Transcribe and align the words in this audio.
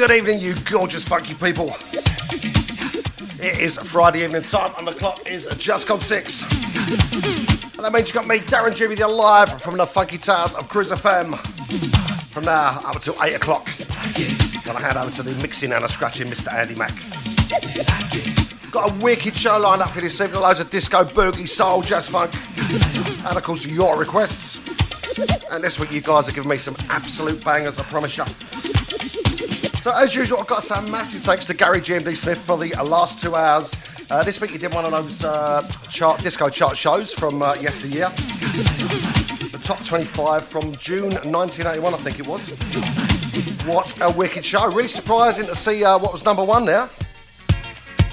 Good 0.00 0.12
evening, 0.12 0.40
you 0.40 0.54
gorgeous, 0.64 1.04
funky 1.04 1.34
people. 1.34 1.76
It 3.38 3.60
is 3.60 3.76
Friday 3.76 4.24
evening 4.24 4.44
time, 4.44 4.72
and 4.78 4.86
the 4.86 4.92
clock 4.92 5.26
is 5.26 5.46
just 5.58 5.88
gone 5.88 6.00
six. 6.00 6.40
And 6.40 7.84
that 7.84 7.92
means 7.92 8.08
you 8.08 8.14
got 8.14 8.26
me, 8.26 8.38
Darren 8.38 8.70
with 8.88 8.98
you 8.98 9.06
live 9.06 9.60
from 9.60 9.76
the 9.76 9.84
funky 9.84 10.16
towers 10.16 10.54
of 10.54 10.70
Cruise 10.70 10.88
FM. 10.88 11.36
From 12.28 12.46
now 12.46 12.80
up 12.82 12.94
until 12.94 13.14
8 13.22 13.34
o'clock. 13.34 13.68
I 13.76 14.80
hand 14.80 14.96
over 14.96 15.10
to 15.16 15.22
the 15.22 15.34
mixing 15.42 15.70
and 15.70 15.84
a 15.84 15.88
scratching 15.88 16.28
Mr. 16.28 16.50
Andy 16.50 16.76
Mack. 16.76 16.96
Got 18.70 18.92
a 18.92 19.04
wicked 19.04 19.36
show 19.36 19.58
lined 19.58 19.82
up 19.82 19.90
for 19.90 20.00
this 20.00 20.18
evening, 20.18 20.40
loads 20.40 20.60
of 20.60 20.70
disco, 20.70 21.04
boogie, 21.04 21.46
soul, 21.46 21.82
jazz 21.82 22.08
funk, 22.08 22.32
and 23.26 23.36
of 23.36 23.42
course 23.42 23.66
your 23.66 23.98
requests. 23.98 24.66
And 25.50 25.62
this 25.62 25.78
week 25.78 25.92
you 25.92 26.00
guys 26.00 26.26
are 26.26 26.32
giving 26.32 26.48
me 26.48 26.56
some 26.56 26.76
absolute 26.88 27.44
bangers, 27.44 27.78
I 27.78 27.82
promise 27.82 28.16
you. 28.16 28.24
So 29.82 29.90
as 29.92 30.14
usual, 30.14 30.40
I've 30.40 30.46
got 30.46 30.62
say 30.62 30.78
massive 30.90 31.22
thanks 31.22 31.46
to 31.46 31.54
Gary 31.54 31.80
GMD 31.80 32.14
Smith 32.14 32.36
for 32.36 32.58
the 32.58 32.70
last 32.82 33.22
two 33.22 33.34
hours. 33.34 33.74
Uh, 34.10 34.22
this 34.22 34.38
week 34.38 34.50
he 34.50 34.58
did 34.58 34.74
one 34.74 34.84
of 34.84 34.90
those 34.90 35.24
uh, 35.24 35.66
chart, 35.90 36.20
disco 36.22 36.50
chart 36.50 36.76
shows 36.76 37.14
from 37.14 37.40
uh, 37.40 37.54
yesteryear. 37.54 38.10
The 38.10 39.60
top 39.64 39.82
25 39.86 40.44
from 40.44 40.72
June 40.72 41.12
1981, 41.12 41.94
I 41.94 41.96
think 41.96 42.18
it 42.18 42.26
was. 42.26 42.50
What 43.64 43.98
a 44.02 44.14
wicked 44.14 44.44
show. 44.44 44.70
Really 44.70 44.86
surprising 44.86 45.46
to 45.46 45.54
see 45.54 45.82
uh, 45.82 45.96
what 45.96 46.12
was 46.12 46.26
number 46.26 46.44
one 46.44 46.66
there. 46.66 46.90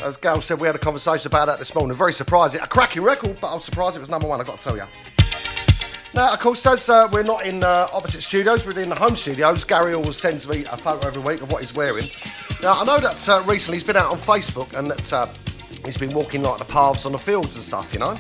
As 0.02 0.16
Gail 0.16 0.40
said, 0.40 0.62
we 0.62 0.68
had 0.68 0.75
a 0.75 0.80
conversation 0.80 1.28
about 1.28 1.48
that 1.48 1.60
this 1.60 1.75
morning. 1.75 1.98
Very 1.98 2.14
surprising. 2.14 2.62
A 2.62 2.68
cracking 2.68 3.04
record, 3.04 3.40
but 3.42 3.52
I 3.52 3.56
was 3.56 3.66
surprised 3.66 3.98
it 3.98 4.00
was 4.00 4.10
number 4.10 4.28
one, 4.28 4.40
I've 4.40 4.48
got 4.48 4.60
to 4.60 4.64
tell 4.64 4.78
you. 4.78 4.86
Now, 6.18 6.34
of 6.34 6.40
course, 6.40 6.66
as 6.66 6.90
uh, 6.90 7.08
we're 7.12 7.22
not 7.22 7.46
in 7.46 7.64
uh, 7.64 7.90
opposite 7.94 8.24
studios, 8.24 8.66
we're 8.66 8.80
in 8.80 8.90
the 8.90 8.96
home 8.96 9.16
studios, 9.16 9.64
Gary 9.64 9.94
always 9.94 10.18
sends 10.18 10.48
me 10.48 10.66
a 10.66 10.75
photo 10.75 11.06
every 11.10 11.22
week 11.22 11.44
of 11.44 11.52
what 11.52 11.62
he's 11.62 11.75
wearing. 11.75 12.06
Now, 12.60 12.81
I 12.81 12.86
know 12.86 12.98
that 12.98 13.30
uh, 13.30 13.44
recently 13.46 13.78
he's 13.78 13.84
been 13.84 13.98
out 13.98 14.10
on 14.10 14.18
Facebook 14.18 14.74
and 14.74 14.90
that 14.90 15.14
uh, 15.14 15.28
he's 15.86 15.96
been 15.96 16.12
walking 16.16 16.42
like 16.42 16.58
the 16.58 16.66
paths 16.66 17.06
on 17.06 17.12
the 17.12 17.19
fields 17.19 17.54
and 17.54 17.64
stuff, 17.64 17.94
you 17.94 18.00
know? 18.00 18.16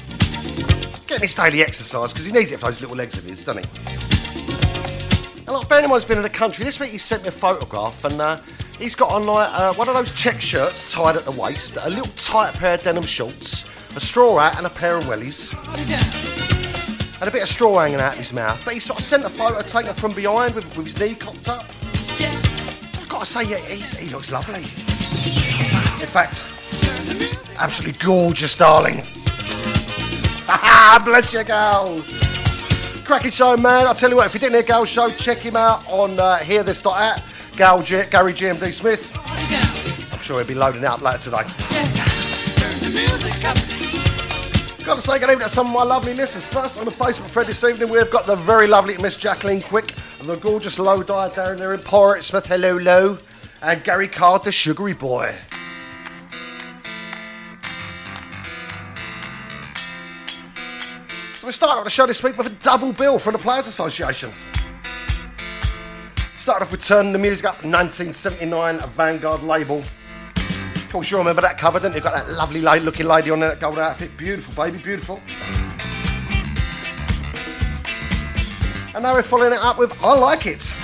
Getting 1.07 1.23
his 1.23 1.33
daily 1.33 1.63
exercise 1.63 2.13
because 2.13 2.27
he 2.27 2.31
needs 2.31 2.51
it 2.51 2.59
for 2.59 2.67
those 2.67 2.81
little 2.81 2.95
legs 2.95 3.17
of 3.17 3.23
his, 3.23 3.43
doesn't 3.43 3.65
he? 3.65 3.71
And 5.39 5.55
like, 5.55 5.67
for 5.67 5.73
anyone 5.73 5.99
who's 5.99 6.07
been 6.07 6.17
in 6.17 6.23
the 6.23 6.29
country, 6.29 6.65
this 6.65 6.79
week 6.79 6.91
he 6.91 6.99
sent 6.99 7.23
me 7.23 7.29
a 7.29 7.31
photograph 7.31 8.05
and 8.05 8.21
uh, 8.21 8.37
he's 8.77 8.93
got 8.93 9.09
on 9.09 9.25
like 9.25 9.49
uh, 9.53 9.73
one 9.73 9.89
of 9.89 9.95
those 9.95 10.11
check 10.11 10.39
shirts 10.39 10.91
tied 10.91 11.15
at 11.15 11.25
the 11.25 11.31
waist, 11.31 11.79
a 11.81 11.89
little 11.89 12.13
tight 12.15 12.53
pair 12.53 12.75
of 12.75 12.83
denim 12.83 13.01
shorts, 13.01 13.65
a 13.95 13.99
straw 13.99 14.37
hat, 14.37 14.55
and 14.59 14.67
a 14.67 14.69
pair 14.69 14.97
of 14.97 15.05
wellies 15.05 16.36
and 17.19 17.27
a 17.27 17.31
bit 17.31 17.43
of 17.43 17.49
straw 17.49 17.79
hanging 17.79 17.99
out 17.99 18.13
of 18.13 18.19
his 18.19 18.33
mouth. 18.33 18.61
But 18.63 18.75
he 18.75 18.79
sort 18.79 18.99
of 18.99 19.05
sent 19.05 19.25
a 19.25 19.29
photo 19.29 19.61
taken 19.61 19.93
from 19.93 20.13
behind 20.13 20.55
with, 20.55 20.65
with 20.77 20.85
his 20.85 20.99
knee 20.99 21.15
cocked 21.15 21.49
up. 21.49 21.65
I've 22.19 23.07
got 23.09 23.19
to 23.19 23.25
say, 23.25 23.43
yeah, 23.43 23.57
he, 23.57 24.05
he 24.05 24.09
looks 24.09 24.31
lovely. 24.31 24.61
In 24.61 26.07
fact, 26.07 26.43
absolutely 27.57 27.99
gorgeous, 28.03 28.55
darling. 28.55 29.03
Bless 31.05 31.33
you, 31.33 31.43
Gal. 31.43 32.01
Cracking 33.03 33.31
show, 33.31 33.57
man. 33.57 33.87
I'll 33.87 33.95
tell 33.95 34.09
you 34.09 34.17
what, 34.17 34.27
if 34.27 34.33
you 34.33 34.39
didn't 34.39 34.53
hear 34.55 34.63
Gal's 34.63 34.89
show, 34.89 35.09
check 35.09 35.39
him 35.39 35.55
out 35.55 35.85
on 35.87 36.19
uh, 36.19 36.37
Hear 36.39 36.63
This 36.63 36.81
Gal 36.81 37.81
G- 37.81 38.03
Gary 38.11 38.33
GMD 38.33 38.73
Smith. 38.73 39.17
I'm 40.13 40.19
sure 40.19 40.37
he'll 40.37 40.47
be 40.47 40.53
loading 40.53 40.83
it 40.83 40.87
up 40.87 41.01
later 41.01 41.19
today. 41.19 41.43
Got 44.87 44.95
to 44.95 45.01
say 45.01 45.19
good 45.19 45.29
evening 45.29 45.49
to 45.49 45.53
some 45.53 45.67
of 45.67 45.73
my 45.73 45.83
lovely 45.83 46.13
listeners. 46.13 46.45
First 46.45 46.77
on 46.79 46.85
the 46.85 46.91
Facebook 46.91 47.25
thread 47.25 47.47
this 47.47 47.61
evening, 47.61 47.89
we've 47.89 48.09
got 48.09 48.25
the 48.25 48.37
very 48.37 48.67
lovely 48.67 48.97
Miss 48.99 49.17
Jacqueline 49.17 49.61
Quick, 49.61 49.93
the 50.21 50.37
gorgeous 50.37 50.79
Low 50.79 51.03
Dye 51.03 51.27
down 51.35 51.57
there 51.57 51.73
in 51.73 51.81
Portsmouth, 51.81 52.45
hello, 52.45 52.77
Low, 52.77 53.17
and 53.61 53.83
Gary 53.83 54.07
Card, 54.07 54.45
the 54.45 54.51
sugary 54.53 54.93
boy. 54.93 55.35
So 61.35 61.47
we 61.47 61.51
start 61.51 61.79
off 61.79 61.83
the 61.83 61.89
show 61.89 62.05
this 62.05 62.23
week 62.23 62.37
with 62.37 62.47
a 62.47 62.63
double 62.63 62.93
bill 62.93 63.19
from 63.19 63.33
the 63.33 63.39
Players 63.39 63.67
Association. 63.67 64.31
Started 66.33 66.63
off 66.63 66.71
with 66.71 66.87
Turning 66.87 67.11
the 67.11 67.19
Music 67.19 67.45
Up, 67.45 67.55
1979, 67.55 68.75
a 68.75 68.87
Vanguard 68.87 69.43
label. 69.43 69.83
Of 70.87 70.93
course, 70.93 71.11
you 71.11 71.17
remember 71.17 71.41
that 71.41 71.57
cover, 71.57 71.81
don't 71.81 71.93
you? 71.93 71.99
Got 71.99 72.13
that 72.13 72.29
lovely 72.29 72.61
looking 72.61 73.07
lady 73.07 73.29
on 73.29 73.41
that 73.41 73.59
gold 73.59 73.77
outfit. 73.77 74.15
Beautiful, 74.15 74.63
baby, 74.63 74.81
beautiful. 74.81 75.21
And 78.95 79.03
now 79.03 79.13
we're 79.13 79.21
following 79.21 79.51
it 79.51 79.59
up 79.59 79.77
with 79.77 80.01
I 80.01 80.17
Like 80.17 80.45
It. 80.45 80.61
See, 80.61 80.77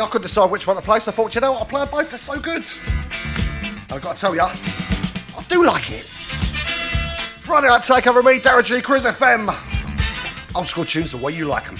I 0.00 0.06
couldn't 0.06 0.22
decide 0.22 0.50
which 0.50 0.66
one 0.66 0.76
to 0.76 0.82
play, 0.82 0.98
so 0.98 1.10
I 1.10 1.14
thought, 1.14 1.34
you 1.34 1.42
know 1.42 1.52
what, 1.52 1.60
I'll 1.60 1.66
play 1.66 1.84
both, 1.84 2.08
they're 2.08 2.18
so 2.18 2.40
good. 2.40 2.64
I've 3.90 4.00
got 4.00 4.16
to 4.16 4.20
tell 4.22 4.34
you, 4.34 4.40
I 4.40 5.44
do 5.50 5.66
like 5.66 5.90
it. 5.90 6.04
Friday 7.42 7.68
night 7.68 7.82
takeover 7.82 8.24
me, 8.24 8.40
Darren 8.40 8.64
G, 8.64 8.80
Cruise 8.80 9.04
FM. 9.04 9.54
Old 10.56 10.66
school 10.66 10.86
tunes 10.86 11.10
the 11.10 11.18
way 11.18 11.32
you 11.32 11.44
like 11.44 11.66
them. 11.66 11.76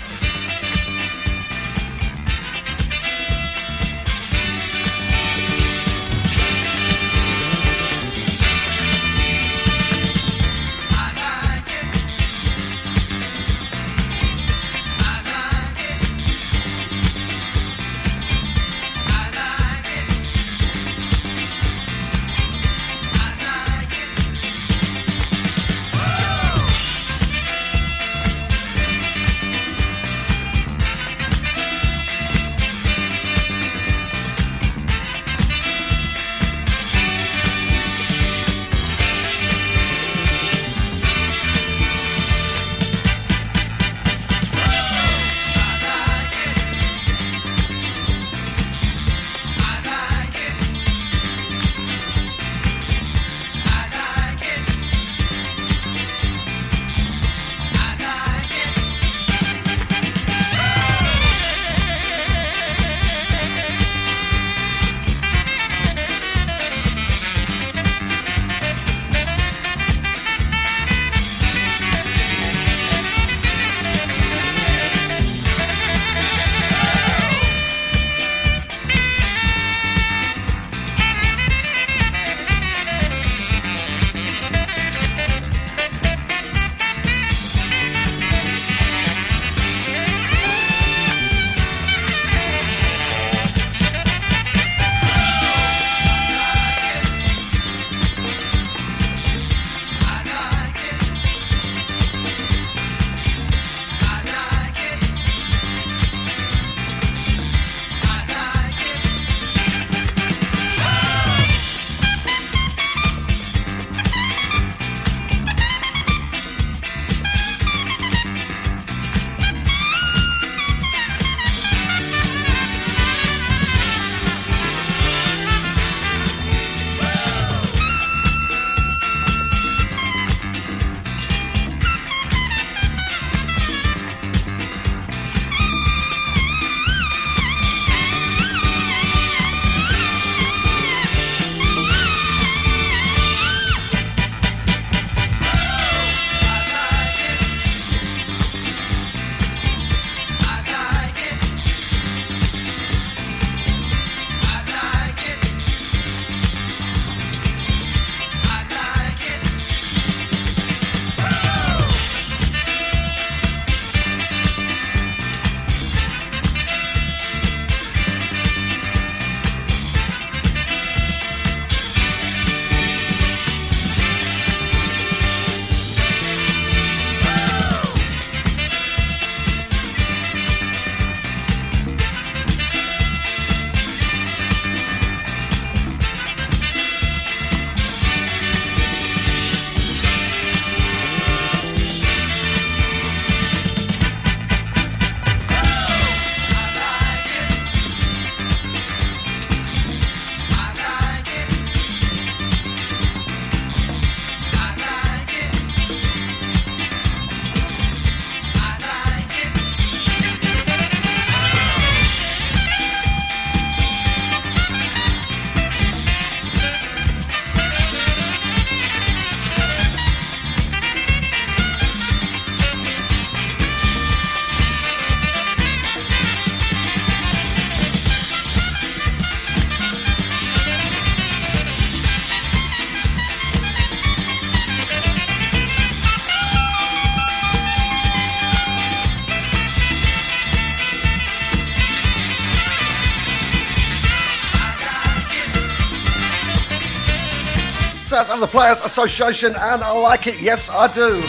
The 248.41 248.47
Players 248.47 248.81
Association, 248.81 249.55
and 249.55 249.83
I 249.83 249.93
like 249.93 250.27
it. 250.27 250.41
Yes, 250.41 250.71
I 250.71 250.93
do. 250.93 251.21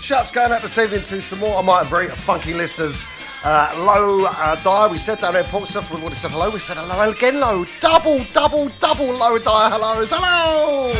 Shouts 0.00 0.30
going 0.30 0.52
out 0.52 0.62
this 0.62 0.78
evening 0.78 1.02
to 1.02 1.20
some 1.20 1.40
more 1.40 1.56
of 1.56 1.64
my 1.64 1.82
very 1.84 2.08
funky 2.08 2.54
listeners. 2.54 3.04
Uh, 3.44 3.72
low 3.78 4.24
uh, 4.26 4.56
die, 4.62 4.88
we 4.90 4.98
said 4.98 5.18
there 5.18 5.36
in 5.36 5.44
Portsmouth, 5.44 5.90
we 5.92 6.00
have 6.00 6.16
said 6.16 6.30
hello, 6.30 6.50
we 6.50 6.58
said 6.58 6.76
hello 6.76 7.10
again, 7.10 7.38
low. 7.38 7.64
Double, 7.80 8.18
double, 8.32 8.68
double 8.80 9.06
low 9.06 9.38
die 9.38 9.70
hellos. 9.70 10.10
Hello! 10.12 10.92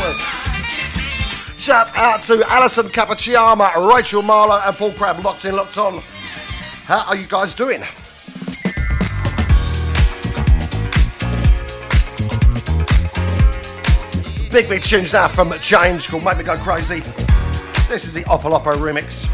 Shouts 1.56 1.94
out 1.96 2.22
to 2.22 2.44
Alison 2.48 2.86
Cappucciyama, 2.86 3.92
Rachel 3.92 4.22
Marlowe, 4.22 4.62
and 4.64 4.76
Paul 4.76 4.92
Crabb, 4.92 5.24
locked 5.24 5.44
in, 5.44 5.56
locked 5.56 5.78
on. 5.78 6.00
How 6.84 7.04
are 7.08 7.16
you 7.16 7.26
guys 7.26 7.54
doing? 7.54 7.82
Big, 14.50 14.66
big 14.66 14.82
tunes 14.82 15.12
now 15.12 15.28
from 15.28 15.52
Change 15.58 16.08
called 16.08 16.24
Make 16.24 16.38
Me 16.38 16.44
Go 16.44 16.56
Crazy. 16.56 17.00
This 17.86 18.06
is 18.06 18.14
the 18.14 18.22
Opolopo 18.24 18.74
remix. 18.76 19.24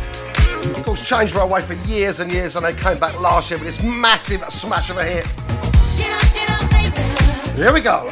Of 0.77 0.85
course, 0.85 1.07
Change 1.07 1.33
were 1.33 1.43
away 1.43 1.61
for 1.61 1.75
years 1.89 2.19
and 2.19 2.33
years, 2.33 2.57
and 2.57 2.67
they 2.67 2.75
came 2.75 2.99
back 2.99 3.21
last 3.21 3.49
year 3.49 3.61
with 3.61 3.69
this 3.69 3.81
massive 3.81 4.45
smash 4.51 4.91
of 4.91 4.97
a 4.97 5.05
hit. 5.05 5.27
Here 7.55 7.73
we 7.73 7.81
go. 7.81 8.11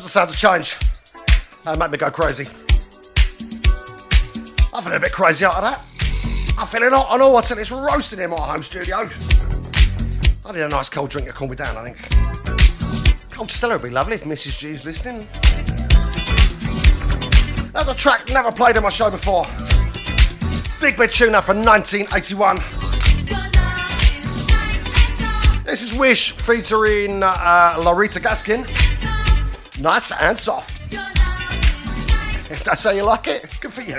Sound 0.00 0.30
to 0.30 0.36
change. 0.36 0.78
That 1.64 1.78
made 1.78 1.90
me 1.90 1.98
go 1.98 2.10
crazy. 2.10 2.46
I'm 4.74 4.82
feeling 4.82 4.96
a 4.96 5.00
bit 5.00 5.12
crazy 5.12 5.44
out 5.44 5.56
of 5.56 5.62
that. 5.62 5.82
I'm 6.58 6.66
feeling 6.66 6.90
hot 6.90 7.08
and 7.12 7.22
all 7.22 7.36
until 7.36 7.58
it's 7.58 7.70
roasting 7.70 8.20
in 8.20 8.30
my 8.30 8.36
home 8.36 8.62
studio. 8.62 9.08
I 10.44 10.52
need 10.52 10.60
a 10.62 10.68
nice 10.68 10.88
cold 10.88 11.10
drink 11.10 11.28
to 11.28 11.34
cool 11.34 11.48
me 11.48 11.56
down, 11.56 11.76
I 11.76 11.92
think. 11.92 13.30
Cold 13.30 13.50
Stella 13.50 13.74
would 13.74 13.82
be 13.82 13.90
lovely 13.90 14.14
if 14.14 14.24
Mrs. 14.24 14.58
G's 14.58 14.84
listening. 14.84 15.26
That's 17.72 17.88
a 17.88 17.94
track 17.94 18.28
never 18.30 18.50
played 18.50 18.76
on 18.76 18.82
my 18.82 18.90
show 18.90 19.10
before. 19.10 19.46
Big 20.80 20.96
Big 20.96 21.10
Tuna 21.10 21.40
from 21.42 21.64
1981. 21.64 22.56
This 25.64 25.82
is 25.82 25.94
Wish 25.94 26.32
featuring 26.32 27.22
uh, 27.22 27.76
Larita 27.78 28.20
Gaskin. 28.20 28.91
Nice 29.82 30.12
and 30.12 30.38
soft. 30.38 30.92
If 30.92 32.62
that's 32.64 32.84
how 32.84 32.90
you 32.90 33.02
like 33.02 33.26
it, 33.26 33.58
good 33.60 33.72
for 33.72 33.82
you. 33.82 33.96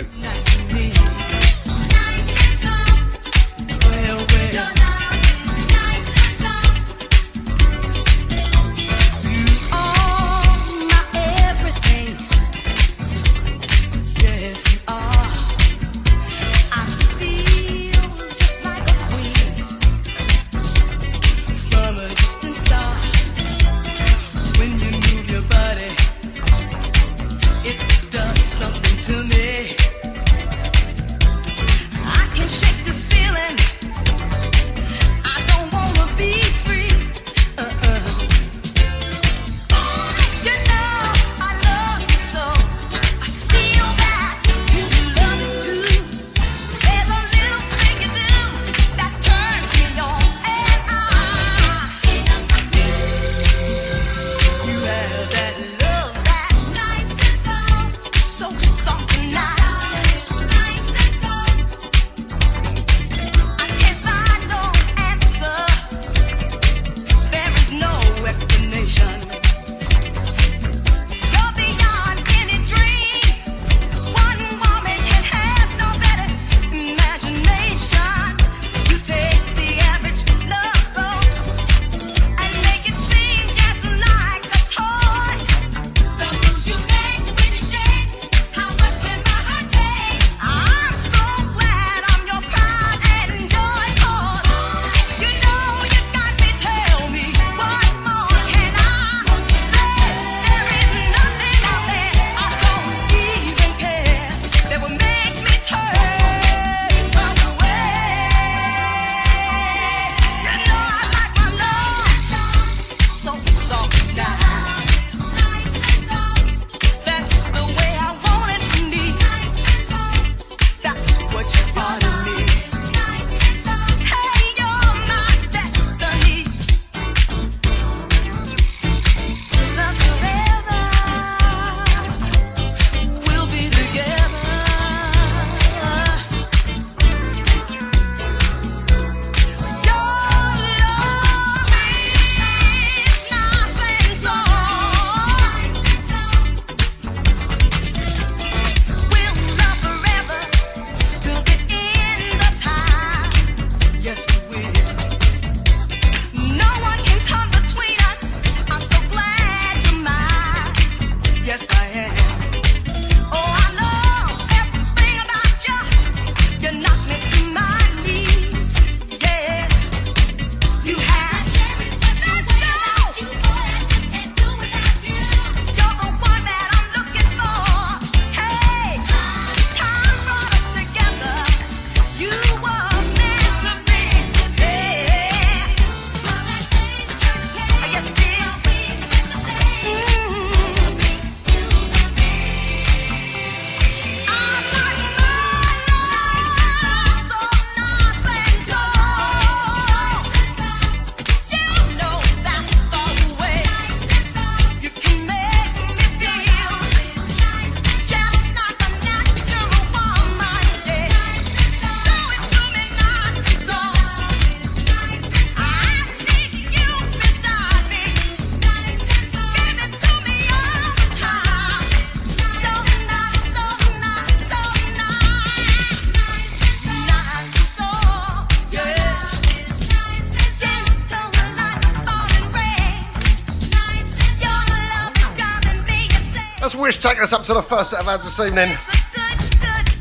Us 237.23 237.31
up 237.33 237.43
to 237.43 237.53
the 237.53 237.61
first 237.61 237.91
set 237.91 238.01
of 238.01 238.07
ads 238.09 238.25
this 238.25 238.39
evening. 238.39 238.69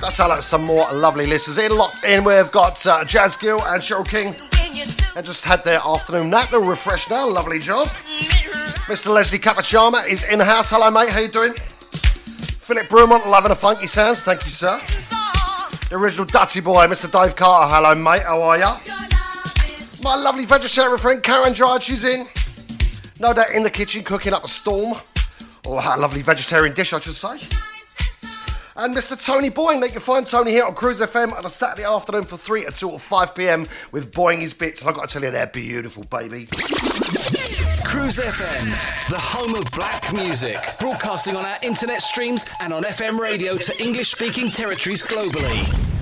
Got 0.01 0.13
to 0.15 0.27
like 0.27 0.43
some 0.43 0.65
more 0.65 0.93
lovely 0.93 1.27
listeners 1.27 1.57
in. 1.57 1.71
Locked 1.71 2.03
in, 2.03 2.25
we've 2.25 2.51
got 2.51 2.85
uh, 2.85 3.05
Jazz 3.05 3.37
Gill 3.37 3.63
and 3.63 3.81
Cheryl 3.81 4.07
King. 4.07 4.35
They 5.15 5.23
just 5.23 5.45
had 5.45 5.63
their 5.63 5.79
afternoon 5.79 6.31
nap. 6.31 6.51
They're 6.51 6.59
refreshed 6.59 7.11
now. 7.11 7.29
Lovely 7.29 7.61
job. 7.61 7.87
Mr. 8.89 9.15
Leslie 9.15 9.39
Capachama 9.39 10.09
is 10.09 10.25
in 10.25 10.41
the 10.41 10.45
house. 10.45 10.71
Hello, 10.71 10.91
mate. 10.91 11.11
How 11.11 11.21
you 11.21 11.29
doing? 11.29 11.53
Philip 11.53 12.87
Brumont, 12.87 13.25
loving 13.27 13.51
the 13.51 13.55
funky 13.57 13.87
sounds. 13.87 14.23
Thank 14.23 14.45
you, 14.45 14.51
sir. 14.51 14.81
The 15.89 15.97
original 15.97 16.25
Dutty 16.25 16.61
boy, 16.61 16.87
Mr. 16.89 17.11
Dave 17.11 17.37
Carter. 17.37 17.73
Hello, 17.73 17.95
mate. 17.95 18.23
How 18.23 18.43
are 18.43 18.59
ya? 18.59 18.79
My 20.03 20.17
lovely 20.17 20.45
vegetarian 20.45 20.99
friend 20.99 21.23
Karen 21.23 21.53
Dryde, 21.53 21.85
she's 21.85 22.03
in. 22.03 22.27
No 23.21 23.33
doubt 23.33 23.53
in 23.53 23.63
the 23.63 23.71
kitchen 23.71 24.03
cooking 24.03 24.33
up 24.33 24.45
a 24.45 24.49
storm. 24.49 24.99
Or 25.67 25.81
a 25.81 25.97
lovely 25.97 26.23
vegetarian 26.23 26.75
dish, 26.75 26.93
I 26.93 27.01
should 27.01 27.15
say. 27.15 27.39
And 28.75 28.95
Mr. 28.95 29.23
Tony 29.23 29.51
Boying, 29.51 29.83
you 29.83 29.91
can 29.91 30.01
find 30.01 30.27
Tony 30.27 30.51
here 30.51 30.65
on 30.65 30.75
Cruise 30.75 31.01
FM 31.01 31.37
on 31.37 31.45
a 31.45 31.51
Saturday 31.51 31.85
afternoon 31.85 32.25
for 32.25 32.39
3 32.39 32.65
until 32.65 32.99
5 32.99 33.35
pm 33.35 33.67
with 33.93 34.13
Boying 34.13 34.41
His 34.41 34.55
Bits. 34.55 34.81
And 34.81 34.89
I've 34.89 34.97
got 34.97 35.11
to 35.11 35.13
tell 35.13 35.23
you, 35.23 35.31
they're 35.31 35.47
beautiful, 35.47 36.05
baby. 36.05 36.47
Cruise 37.85 38.19
FM, 38.19 38.71
the 39.11 39.19
home 39.19 39.55
of 39.55 39.71
black 39.73 40.11
music, 40.15 40.59
broadcasting 40.81 41.37
on 41.37 41.45
our 41.45 41.59
internet 41.63 42.01
streams 42.01 42.47
and 42.61 42.73
on 42.73 42.85
FM 42.85 43.19
radio 43.19 43.59
to 43.59 43.83
English 43.83 44.11
speaking 44.11 44.51
territories 44.51 45.03
globally. 45.03 46.02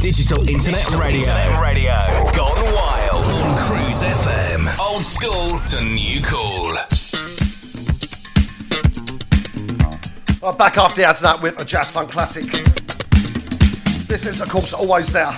Digital 0.00 0.48
Internet 0.48 0.78
Digital 0.78 0.98
Radio. 0.98 1.20
Internet 1.20 1.60
Radio. 1.60 1.92
Gone 2.34 2.74
wild. 2.74 3.22
On 3.22 3.58
Cruise 3.66 4.02
FM. 4.02 4.78
Old 4.78 5.04
school 5.04 5.60
to 5.66 5.84
new 5.84 6.22
cool. 6.22 6.74
Well, 10.40 10.54
back 10.56 10.78
after 10.78 11.02
the 11.02 11.18
that 11.20 11.42
with 11.42 11.60
a 11.60 11.66
jazz 11.66 11.90
funk 11.90 12.10
classic. 12.10 12.44
This 14.06 14.24
is, 14.24 14.40
of 14.40 14.48
course, 14.48 14.72
always 14.72 15.12
there. 15.12 15.36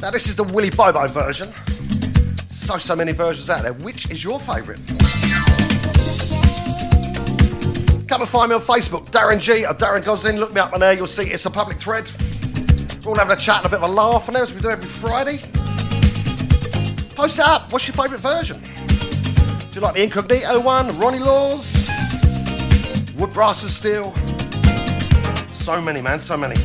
Now, 0.00 0.12
this 0.12 0.28
is 0.28 0.36
the 0.36 0.44
Willie 0.44 0.70
Bobo 0.70 1.08
version. 1.08 1.52
So, 2.50 2.78
so 2.78 2.94
many 2.94 3.10
versions 3.10 3.50
out 3.50 3.62
there. 3.62 3.72
Which 3.72 4.08
is 4.08 4.22
your 4.22 4.38
favourite? 4.38 4.78
Come 8.06 8.20
and 8.20 8.30
find 8.30 8.50
me 8.50 8.54
on 8.54 8.62
Facebook, 8.62 9.06
Darren 9.10 9.40
G 9.40 9.66
or 9.66 9.74
Darren 9.74 10.04
Gosling. 10.04 10.36
Look 10.36 10.54
me 10.54 10.60
up 10.60 10.72
on 10.72 10.78
there, 10.78 10.92
you'll 10.92 11.08
see 11.08 11.24
it's 11.24 11.46
a 11.46 11.50
public 11.50 11.76
thread. 11.76 12.08
We're 13.04 13.10
all 13.10 13.18
having 13.18 13.36
a 13.36 13.40
chat 13.40 13.58
and 13.58 13.66
a 13.66 13.68
bit 13.68 13.82
of 13.82 13.90
a 13.90 13.92
laugh 13.92 14.28
on 14.28 14.34
there 14.34 14.42
as 14.44 14.54
we 14.54 14.60
do 14.62 14.70
every 14.70 14.88
Friday. 14.88 15.36
Post 17.14 17.38
it 17.38 17.44
up. 17.44 17.70
What's 17.70 17.86
your 17.86 17.94
favourite 17.94 18.20
version? 18.20 18.62
Do 18.62 19.74
you 19.74 19.80
like 19.82 19.94
the 19.94 20.02
Incognito 20.04 20.58
one, 20.60 20.96
Ronnie 20.98 21.18
Laws, 21.18 21.86
Wood 23.16 23.34
Brass 23.34 23.62
and 23.62 23.70
Steel? 23.70 24.14
So 25.52 25.82
many, 25.82 26.00
man, 26.00 26.18
so 26.18 26.38
many. 26.38 26.56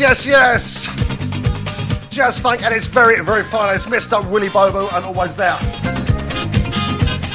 Yes, 0.00 0.24
yes. 0.24 0.86
Jazz 2.08 2.38
funk 2.38 2.62
at 2.62 2.72
its 2.72 2.86
very, 2.86 3.22
very 3.22 3.44
finest. 3.44 3.86
Mr. 3.86 4.26
Willie 4.30 4.48
Bobo 4.48 4.88
and 4.88 5.04
always 5.04 5.36
there. 5.36 5.58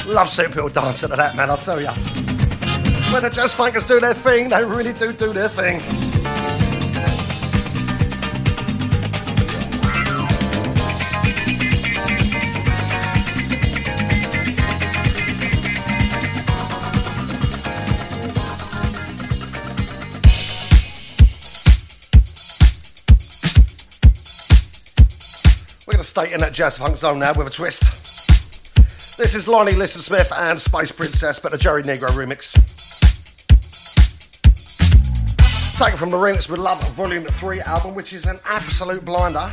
Love 0.07 0.27
seeing 0.29 0.49
people 0.49 0.69
dancing 0.69 1.09
to 1.09 1.15
that, 1.15 1.35
man, 1.35 1.51
I'll 1.51 1.57
tell 1.57 1.79
you. 1.79 1.89
When 3.13 3.21
the 3.21 3.29
jazz 3.31 3.53
funkers 3.53 3.87
do 3.87 3.99
their 3.99 4.15
thing, 4.15 4.49
they 4.49 4.63
really 4.65 4.93
do 4.93 5.13
do 5.13 5.31
their 5.31 5.47
thing. 5.47 5.79
Stay 26.15 26.33
in 26.33 26.39
that 26.39 26.53
jazz 26.53 26.77
funk 26.77 26.95
zone 26.95 27.19
now 27.19 27.33
with 27.33 27.45
a 27.45 27.49
twist. 27.49 27.81
This 29.17 29.35
is 29.35 29.49
Lonnie 29.49 29.73
Liston 29.73 30.01
Smith 30.01 30.31
and 30.33 30.57
Space 30.57 30.89
Princess, 30.89 31.39
but 31.39 31.53
a 31.53 31.57
Joey 31.57 31.83
Negro 31.83 32.07
remix. 32.11 32.53
Taken 35.77 35.97
from 35.97 36.11
the 36.11 36.15
Remix 36.15 36.49
with 36.49 36.61
Love 36.61 36.81
Volume 36.93 37.25
3 37.25 37.59
album, 37.59 37.95
which 37.95 38.13
is 38.13 38.25
an 38.27 38.39
absolute 38.45 39.03
blinder. 39.03 39.51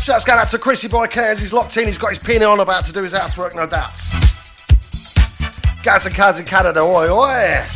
Shouts 0.00 0.24
going 0.24 0.40
out 0.40 0.48
to 0.48 0.58
Chrissy 0.58 0.88
Boy 0.88 1.06
Cares. 1.06 1.38
He's 1.38 1.52
locked 1.52 1.76
in, 1.76 1.86
he's 1.86 1.98
got 1.98 2.08
his 2.08 2.18
penny 2.18 2.44
on 2.44 2.58
about 2.58 2.84
to 2.86 2.92
do 2.92 3.04
his 3.04 3.12
housework, 3.12 3.54
no 3.54 3.64
doubt. 3.64 3.94
Guys 5.84 6.04
and 6.04 6.16
cars 6.16 6.40
in 6.40 6.46
Canada, 6.46 6.80
oi 6.80 7.08
oi! 7.08 7.73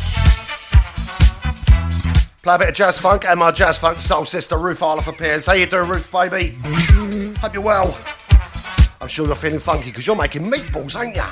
Play 2.49 2.55
a 2.55 2.57
bit 2.57 2.69
of 2.69 2.73
jazz 2.73 2.97
funk 2.97 3.25
and 3.25 3.39
my 3.39 3.51
jazz 3.51 3.77
funk 3.77 3.97
soul 3.97 4.25
sister 4.25 4.57
Ruth 4.57 4.79
Arloff 4.79 5.07
appears. 5.07 5.45
How 5.45 5.53
you 5.53 5.67
doing, 5.67 5.87
Ruth, 5.87 6.11
baby? 6.11 6.57
Hope 7.37 7.53
you're 7.53 7.61
well. 7.61 7.95
I'm 8.99 9.07
sure 9.07 9.27
you're 9.27 9.35
feeling 9.35 9.59
funky 9.59 9.91
because 9.91 10.07
you're 10.07 10.15
making 10.15 10.49
meatballs, 10.49 10.99
ain't 10.99 11.15
ya? 11.15 11.29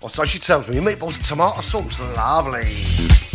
Or 0.00 0.10
so 0.10 0.24
she 0.24 0.40
tells 0.40 0.66
me. 0.66 0.78
Meatballs 0.78 1.14
and 1.14 1.24
tomato 1.24 1.60
sauce, 1.60 2.00
lovely. 2.16 3.27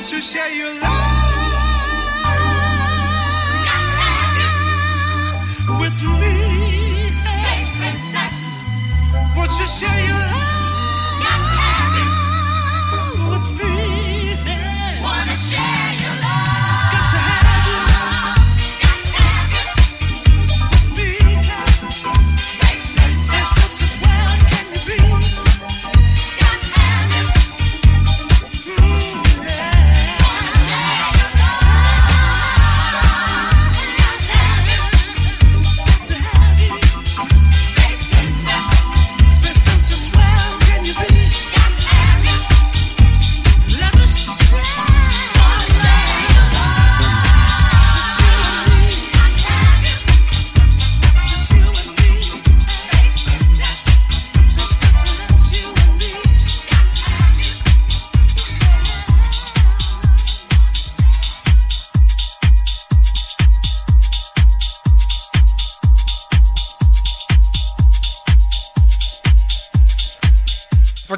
Won't 0.00 0.12
you 0.12 0.22
share 0.22 0.54
your 0.54 0.80
love 0.80 0.90
with 5.78 6.02
me? 6.18 7.10
Won't 9.36 9.50
you 9.60 9.66
share 9.66 10.00
your 10.06 10.16
love? 10.16 10.39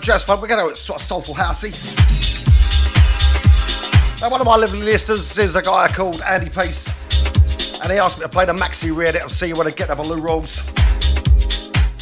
Jazz 0.02 0.24
funk. 0.24 0.42
We're 0.42 0.48
going 0.48 0.68
to 0.68 0.76
sort 0.76 1.00
of 1.00 1.06
soulful 1.06 1.36
housey. 1.36 1.70
Now, 4.20 4.30
one 4.30 4.40
of 4.40 4.46
my 4.46 4.56
lovely 4.56 4.82
listeners 4.82 5.38
is 5.38 5.54
a 5.54 5.62
guy 5.62 5.86
called 5.86 6.20
Andy 6.22 6.50
Pace, 6.50 6.88
and 7.80 7.92
he 7.92 7.98
asked 7.98 8.18
me 8.18 8.24
to 8.24 8.28
play 8.28 8.44
the 8.44 8.52
maxi 8.52 8.92
that 9.12 9.22
will 9.22 9.28
see 9.28 9.48
you 9.48 9.54
when 9.54 9.68
I 9.68 9.70
get 9.70 9.90
Up" 9.90 9.98
the 9.98 10.08
Lou 10.08 10.20
Rawls. 10.20 10.58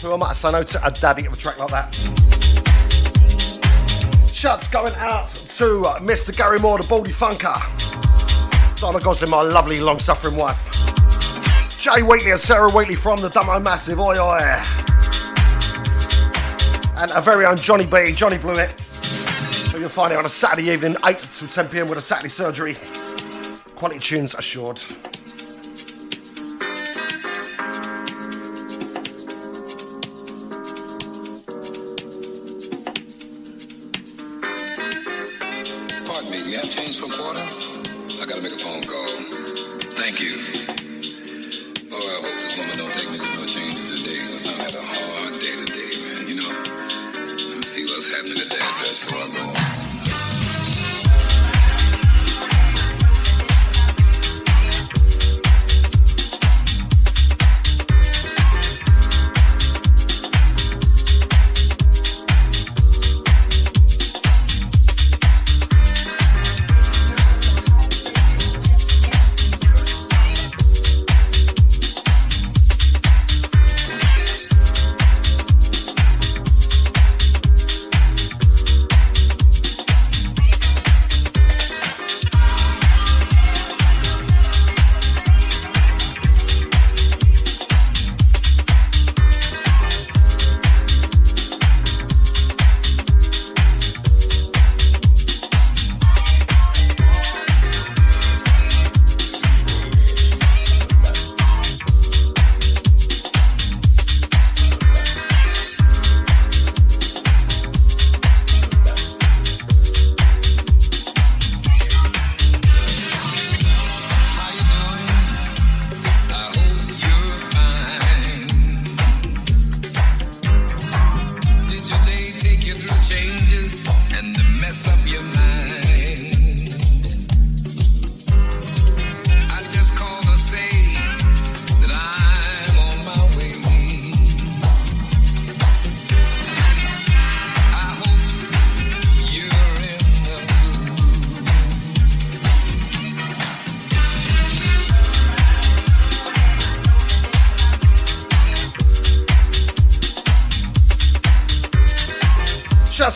Who 0.00 0.14
am 0.14 0.22
I 0.22 0.28
might 0.28 0.36
say 0.36 0.50
no 0.50 0.62
to 0.62 0.86
a 0.86 0.90
daddy 0.90 1.26
of 1.26 1.34
a 1.34 1.36
track 1.36 1.58
like 1.58 1.70
that. 1.70 1.94
Shots 4.32 4.68
going 4.68 4.94
out 4.94 5.28
to 5.58 5.82
uh, 5.82 5.98
Mr. 5.98 6.34
Gary 6.34 6.58
Moore, 6.58 6.78
the 6.78 6.88
Baldy 6.88 7.12
Funker. 7.12 7.60
Donna 8.80 8.98
Gosling, 8.98 9.30
my 9.30 9.42
lovely 9.42 9.78
long 9.78 9.98
suffering 9.98 10.36
wife. 10.36 10.58
Jay 11.78 12.02
Wheatley 12.02 12.30
and 12.30 12.40
Sarah 12.40 12.70
Wheatley 12.70 12.94
from 12.94 13.20
the 13.20 13.28
Dumbo 13.28 13.62
Massive. 13.62 14.00
Oi, 14.00 14.18
oi 14.18 14.89
and 17.00 17.10
our 17.12 17.22
very 17.22 17.46
own 17.46 17.56
Johnny 17.56 17.86
B, 17.86 18.12
Johnny 18.12 18.36
Blewett, 18.36 18.70
who 19.72 19.80
you'll 19.80 19.88
find 19.88 20.12
it 20.12 20.18
on 20.18 20.26
a 20.26 20.28
Saturday 20.28 20.68
evening, 20.70 20.96
8 21.04 21.18
to 21.18 21.48
10 21.48 21.68
pm 21.68 21.88
with 21.88 21.98
a 21.98 22.02
Saturday 22.02 22.28
surgery. 22.28 22.76
Quality 23.74 23.98
tunes 23.98 24.34
assured. 24.34 24.82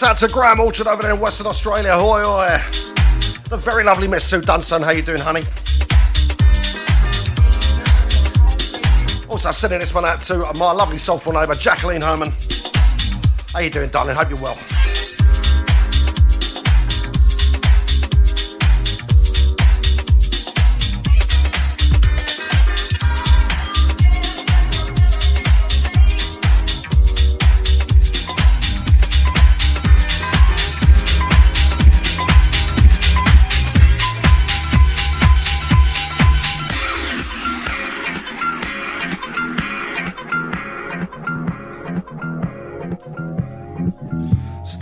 Out 0.05 0.19
to 0.19 0.29
Graham 0.29 0.61
Orchard 0.61 0.87
over 0.87 1.03
there 1.03 1.15
in 1.15 1.21
Western 1.21 1.47
Australia. 1.47 1.97
Hoi, 1.99 2.23
hoi. 2.23 2.59
The 3.49 3.57
very 3.57 3.85
lovely 3.85 4.07
Miss 4.07 4.25
Sue 4.25 4.41
Dunson. 4.41 4.83
How 4.83 4.91
you 4.91 5.03
doing, 5.03 5.21
honey? 5.21 5.43
Also 9.31 9.51
sending 9.51 9.79
this 9.79 9.95
one 9.95 10.05
out 10.05 10.21
to 10.23 10.39
my 10.59 10.73
lovely 10.73 10.99
soulful 10.99 11.33
neighbour, 11.33 11.55
Jacqueline 11.55 12.03
Herman. 12.03 12.35
How 13.53 13.61
you 13.61 13.71
doing, 13.71 13.89
darling? 13.89 14.15
Hope 14.15 14.29
you're 14.29 14.41
well. 14.41 14.59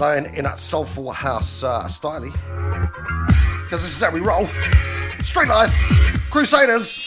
Staying 0.03 0.35
in 0.35 0.43
that 0.43 0.59
soulful 0.59 1.13
house 1.13 1.63
uh, 1.63 1.87
style. 1.87 2.23
Because 2.23 3.83
this 3.83 3.95
is 3.95 4.01
how 4.01 4.11
we 4.11 4.19
roll. 4.19 4.49
Street 5.21 5.47
life, 5.47 5.73
Crusaders. 6.29 7.02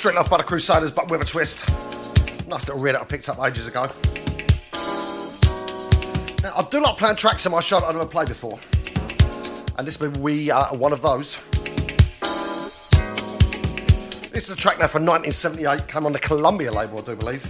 Street 0.00 0.14
Love 0.14 0.30
by 0.30 0.38
the 0.38 0.42
Crusaders, 0.42 0.90
but 0.90 1.10
with 1.10 1.20
a 1.20 1.26
twist. 1.26 1.68
Nice 2.48 2.66
little 2.66 2.78
read 2.78 2.94
that 2.94 3.02
I 3.02 3.04
picked 3.04 3.28
up 3.28 3.38
ages 3.46 3.66
ago. 3.66 3.82
Now, 6.42 6.54
I 6.56 6.66
do 6.70 6.80
like 6.80 6.96
playing 6.96 7.16
tracks 7.16 7.44
in 7.44 7.52
my 7.52 7.60
show 7.60 7.80
that 7.80 7.86
I've 7.86 7.96
never 7.96 8.06
played 8.06 8.28
before. 8.28 8.58
And 9.76 9.86
this 9.86 10.00
will 10.00 10.08
be 10.08 10.50
uh, 10.50 10.74
one 10.74 10.94
of 10.94 11.02
those. 11.02 11.36
This 14.30 14.44
is 14.44 14.50
a 14.52 14.56
track 14.56 14.78
now 14.78 14.86
from 14.86 15.04
1978, 15.04 15.86
came 15.86 16.06
on 16.06 16.12
the 16.12 16.18
Columbia 16.18 16.72
label, 16.72 17.00
I 17.00 17.02
do 17.02 17.16
believe. 17.16 17.42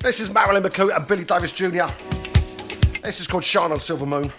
This 0.00 0.20
is 0.20 0.28
Marilyn 0.28 0.62
McCoo 0.62 0.94
and 0.94 1.08
Billy 1.08 1.24
Davis 1.24 1.52
Jr. 1.52 1.86
This 3.02 3.18
is 3.18 3.26
called 3.26 3.44
Shine 3.44 3.72
on 3.72 3.80
Silver 3.80 4.04
Moon. 4.04 4.30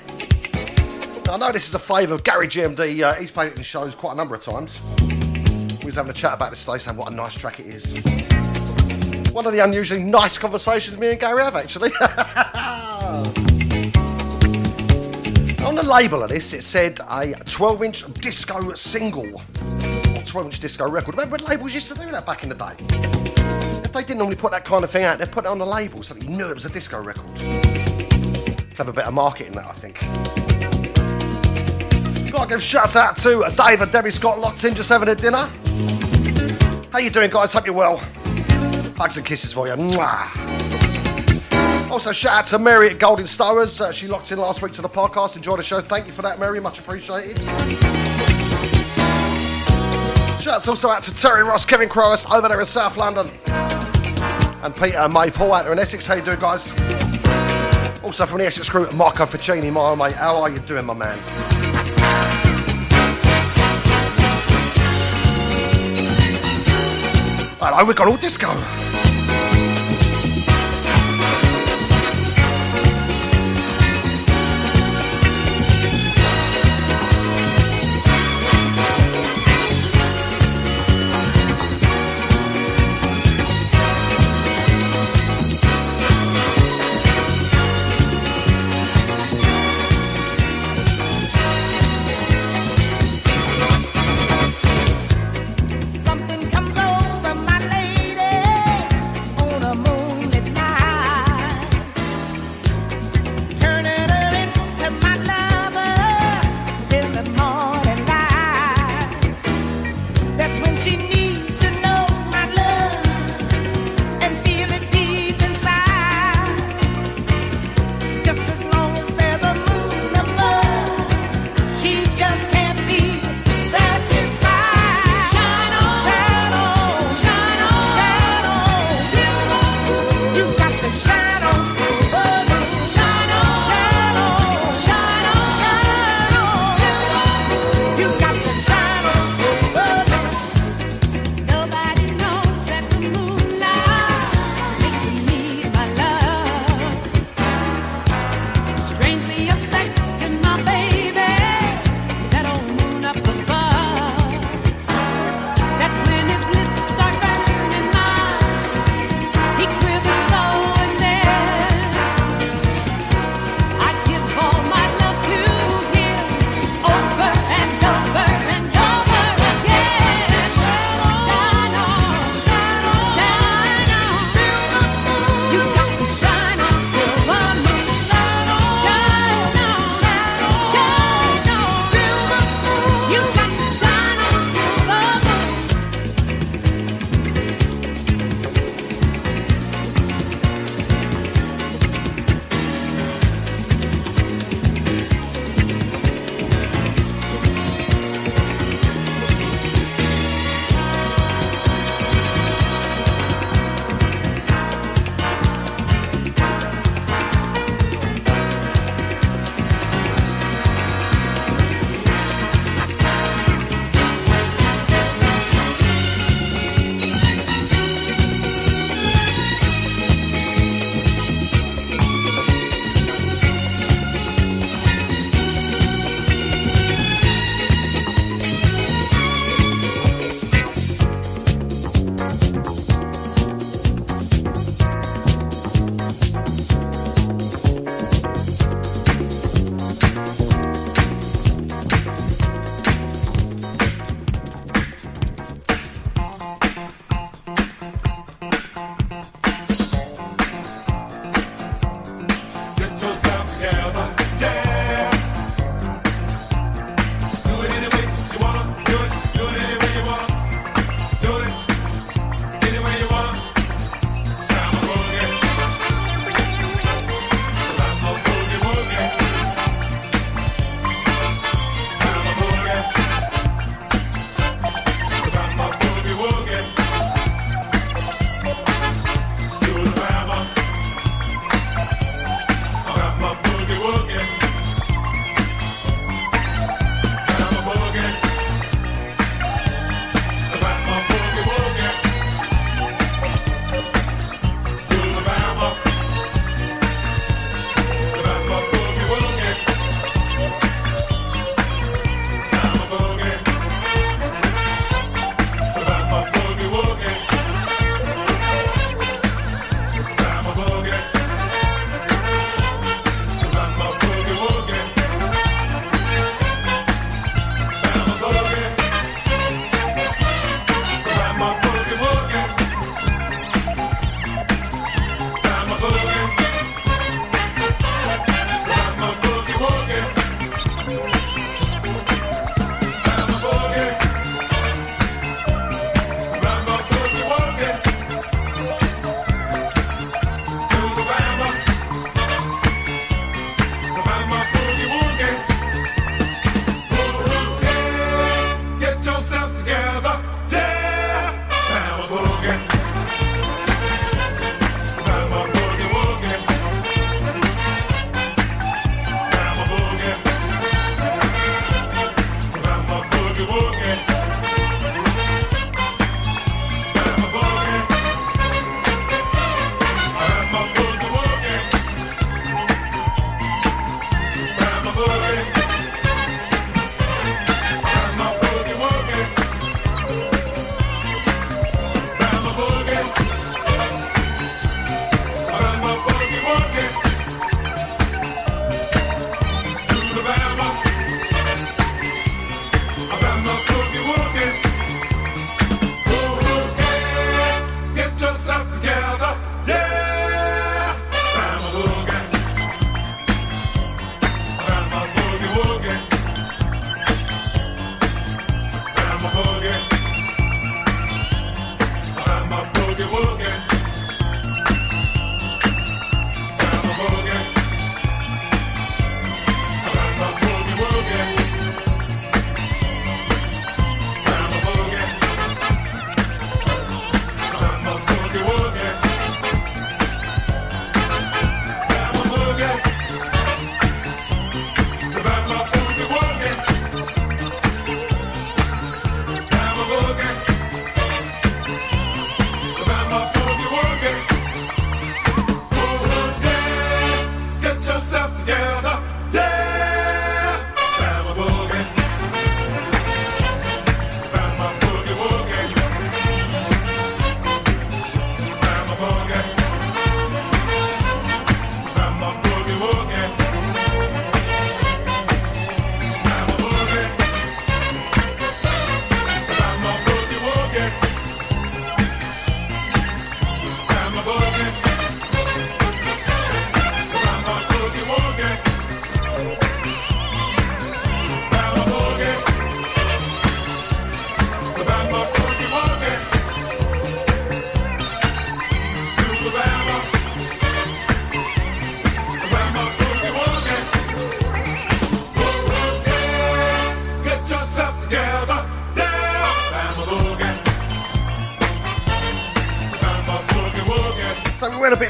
Now, 1.25 1.33
I 1.33 1.37
know 1.37 1.51
this 1.51 1.67
is 1.67 1.73
a 1.73 1.79
favour 1.79 2.13
of 2.13 2.23
Gary 2.23 2.47
GMD. 2.47 3.01
Uh, 3.01 3.15
he's 3.15 3.31
played 3.31 3.53
it 3.53 3.57
in 3.57 3.63
shows 3.63 3.95
quite 3.95 4.13
a 4.13 4.15
number 4.15 4.35
of 4.35 4.43
times. 4.43 4.79
We 5.83 5.87
was 5.87 5.95
having 5.95 6.11
a 6.11 6.13
chat 6.13 6.33
about 6.33 6.51
this 6.51 6.63
today, 6.63 6.77
saying 6.77 6.95
what 6.95 7.11
a 7.11 7.15
nice 7.15 7.33
track 7.33 7.59
it 7.59 7.65
is. 7.65 7.93
One 9.33 9.45
of 9.45 9.51
the 9.51 9.59
unusually 9.59 10.01
nice 10.01 10.37
conversations 10.37 10.97
me 10.97 11.09
and 11.09 11.19
Gary 11.19 11.43
have, 11.43 11.57
actually. 11.57 11.91
on 15.61 15.75
the 15.75 15.83
label 15.83 16.23
of 16.23 16.29
this, 16.29 16.53
it 16.53 16.63
said 16.63 17.01
a 17.09 17.33
12 17.33 17.83
inch 17.83 18.13
disco 18.13 18.73
single. 18.75 19.41
12 20.25 20.45
inch 20.45 20.61
disco 20.61 20.89
record. 20.89 21.15
Remember 21.15 21.35
when 21.35 21.49
labels 21.49 21.73
used 21.73 21.89
to 21.89 21.95
do 21.95 22.09
that 22.11 22.25
back 22.25 22.43
in 22.43 22.49
the 22.49 22.55
day? 22.55 22.75
If 23.83 23.91
they 23.91 24.03
didn't 24.03 24.19
normally 24.19 24.37
put 24.37 24.51
that 24.51 24.63
kind 24.63 24.85
of 24.85 24.89
thing 24.89 25.03
out, 25.03 25.19
they'd 25.19 25.33
put 25.33 25.43
it 25.43 25.49
on 25.49 25.57
the 25.57 25.65
label 25.65 26.01
so 26.01 26.13
that 26.13 26.23
you 26.23 26.29
knew 26.29 26.49
it 26.49 26.55
was 26.55 26.63
a 26.63 26.69
disco 26.69 27.01
record. 27.01 27.37
Have 28.77 28.87
a 28.87 28.93
bit 28.93 29.03
of 29.03 29.13
marketing 29.13 29.51
that, 29.51 29.65
I 29.65 29.73
think. 29.73 29.99
Gotta 32.33 32.49
give 32.49 32.63
shouts 32.63 32.95
out 32.95 33.15
to 33.17 33.43
Dave 33.55 33.81
and 33.81 33.91
Debbie 33.91 34.09
Scott 34.09 34.39
locked 34.39 34.63
in 34.63 34.73
just 34.73 34.89
having 34.89 35.07
a 35.07 35.13
dinner. 35.13 35.47
How 36.91 36.97
you 36.97 37.11
doing, 37.11 37.29
guys? 37.29 37.53
Hope 37.53 37.67
you're 37.67 37.75
well. 37.75 37.97
Hugs 38.97 39.17
and 39.17 39.25
kisses 39.25 39.53
for 39.53 39.67
you. 39.67 39.73
Mwah. 39.73 40.31
Also, 41.91 42.11
shout 42.11 42.39
out 42.39 42.45
to 42.47 42.57
Mary 42.57 42.89
at 42.89 42.97
Golden 42.97 43.27
Stowers. 43.27 43.79
Uh, 43.79 43.91
she 43.91 44.07
locked 44.07 44.31
in 44.31 44.39
last 44.39 44.63
week 44.63 44.71
to 44.71 44.81
the 44.81 44.89
podcast. 44.89 45.35
Enjoyed 45.35 45.59
the 45.59 45.63
show. 45.63 45.79
Thank 45.79 46.07
you 46.07 46.11
for 46.11 46.23
that, 46.23 46.39
Mary. 46.39 46.59
Much 46.59 46.79
appreciated. 46.79 47.37
Shouts 50.41 50.67
also 50.67 50.89
out 50.89 51.03
to 51.03 51.13
Terry 51.13 51.43
Ross, 51.43 51.65
Kevin 51.65 51.87
Cross 51.87 52.25
over 52.33 52.47
there 52.49 52.59
in 52.59 52.65
South 52.65 52.97
London. 52.97 53.29
And 53.45 54.75
Peter 54.75 54.97
and 54.97 55.13
Maeve 55.13 55.35
Hall 55.35 55.53
out 55.53 55.65
there 55.65 55.73
in 55.73 55.77
Essex. 55.77 56.07
How 56.07 56.15
you 56.15 56.23
doing, 56.23 56.39
guys? 56.39 56.71
Also 58.01 58.25
from 58.25 58.39
the 58.39 58.47
Essex 58.47 58.67
crew, 58.67 58.89
Marco 58.93 59.27
Ficini, 59.27 59.71
my 59.71 59.93
mate. 59.93 60.15
How 60.15 60.41
are 60.41 60.49
you 60.49 60.57
doing, 60.57 60.85
my 60.85 60.95
man? 60.95 61.62
Hello, 67.63 67.81
we 67.85 67.93
got 67.93 68.09
all 68.09 68.17
disco. 68.17 68.49
Something 68.49 68.51
comes 68.51 68.59
over 68.59 68.73
my 68.73 68.82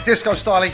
disco 0.06 0.34
styly. 0.34 0.74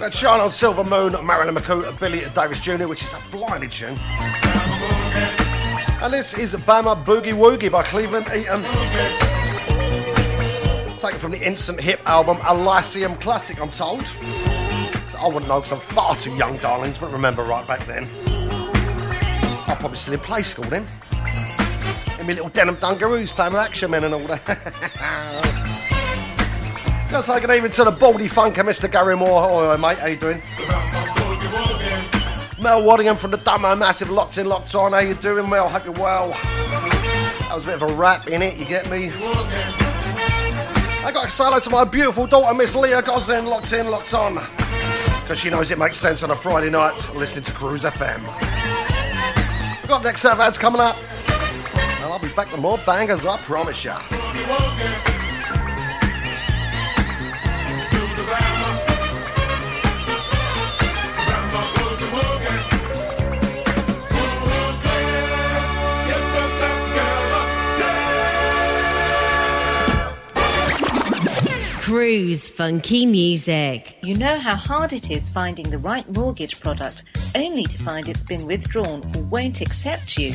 Let's 0.00 0.16
shine 0.16 0.40
on 0.40 0.50
Silver 0.50 0.84
Moon, 0.84 1.12
Marilyn 1.24 1.54
McCoo, 1.54 1.98
Billy 1.98 2.24
Davis 2.34 2.60
Jr., 2.60 2.86
which 2.86 3.02
is 3.02 3.12
a 3.12 3.20
blinding 3.30 3.70
tune. 3.70 3.96
And 6.02 6.12
this 6.12 6.38
is 6.38 6.54
Bama 6.54 7.02
Boogie 7.04 7.34
Woogie 7.34 7.70
by 7.70 7.82
Cleveland 7.82 8.26
Eaton. 8.34 8.62
Taken 10.98 11.18
from 11.18 11.32
the 11.32 11.40
Instant 11.42 11.80
Hip 11.80 12.00
album, 12.06 12.38
a 12.44 12.54
Lyceum 12.54 13.16
classic, 13.16 13.60
I'm 13.60 13.70
told. 13.70 14.06
So 14.06 15.18
I 15.18 15.26
wouldn't 15.26 15.48
know 15.48 15.60
because 15.60 15.72
I'm 15.72 15.80
far 15.80 16.16
too 16.16 16.34
young, 16.36 16.56
darlings, 16.58 16.98
but 16.98 17.10
remember 17.12 17.42
right 17.44 17.66
back 17.66 17.86
then. 17.86 18.04
I 19.68 19.76
probably 19.78 19.96
still 19.96 20.14
in 20.14 20.20
play 20.20 20.42
school 20.42 20.64
then. 20.64 20.86
In 22.20 22.26
my 22.26 22.34
little 22.34 22.50
denim 22.50 22.76
dungaroos 22.76 23.32
playing 23.32 23.54
with 23.54 23.62
action 23.62 23.90
men 23.90 24.04
and 24.04 24.12
all 24.12 24.26
that. 24.26 24.44
Just 27.10 27.30
like 27.30 27.44
an 27.44 27.50
even 27.52 27.70
to 27.72 27.84
the 27.84 27.90
baldy 27.90 28.28
funker, 28.28 28.56
Mr. 28.56 28.92
Gary 28.92 29.16
Moore. 29.16 29.46
Oh, 29.48 29.76
mate, 29.78 29.98
how 29.98 30.06
you 30.06 30.16
doing? 30.16 30.42
Mel 32.60 32.82
Waddingham 32.82 33.16
from 33.16 33.30
the 33.30 33.38
Dumbo 33.38 33.76
Massive, 33.76 34.10
locked 34.10 34.36
in, 34.36 34.46
locked 34.46 34.74
on. 34.74 34.92
How 34.92 34.98
you 34.98 35.14
doing, 35.14 35.48
Mel? 35.48 35.66
Hope 35.66 35.86
you're 35.86 35.94
well. 35.94 36.28
That 36.28 37.52
was 37.54 37.64
a 37.64 37.68
bit 37.68 37.76
of 37.76 37.82
a 37.82 37.94
rap 37.94 38.28
in 38.28 38.42
it, 38.42 38.58
you 38.58 38.66
get 38.66 38.88
me? 38.90 39.10
I 41.02 41.10
got 41.12 41.32
hello 41.32 41.58
to 41.58 41.70
my 41.70 41.84
beautiful 41.84 42.26
daughter, 42.26 42.54
Miss 42.54 42.76
Leah 42.76 43.00
Gosling, 43.00 43.46
locked 43.46 43.72
in, 43.72 43.90
locked 43.90 44.12
on. 44.12 44.34
Because 45.22 45.38
she 45.38 45.48
knows 45.48 45.70
it 45.70 45.78
makes 45.78 45.96
sense 45.96 46.22
on 46.22 46.30
a 46.30 46.36
Friday 46.36 46.68
night 46.68 46.94
listening 47.14 47.44
to 47.44 47.52
Cruise 47.52 47.82
FM. 47.82 48.20
We've 49.80 49.88
got 49.88 50.04
next 50.04 50.20
set 50.20 50.34
of 50.34 50.40
ads 50.40 50.58
coming 50.58 50.82
up. 50.82 50.98
And 52.20 52.26
I'll 52.26 52.28
be 52.28 52.36
back 52.36 52.52
with 52.52 52.60
more 52.60 52.78
bangers, 52.84 53.24
I 53.24 53.36
promise 53.38 53.84
ya. 53.84 53.98
Cruise 71.78 72.50
Funky 72.50 73.06
Music. 73.06 73.98
You 74.02 74.16
know 74.16 74.38
how 74.38 74.54
hard 74.54 74.92
it 74.92 75.10
is 75.10 75.28
finding 75.28 75.70
the 75.70 75.78
right 75.78 76.08
mortgage 76.14 76.60
product 76.60 77.04
only 77.34 77.64
to 77.64 77.82
find 77.82 78.08
it's 78.08 78.22
been 78.22 78.46
withdrawn 78.46 79.10
or 79.16 79.22
won't 79.22 79.60
accept 79.60 80.18
you? 80.18 80.34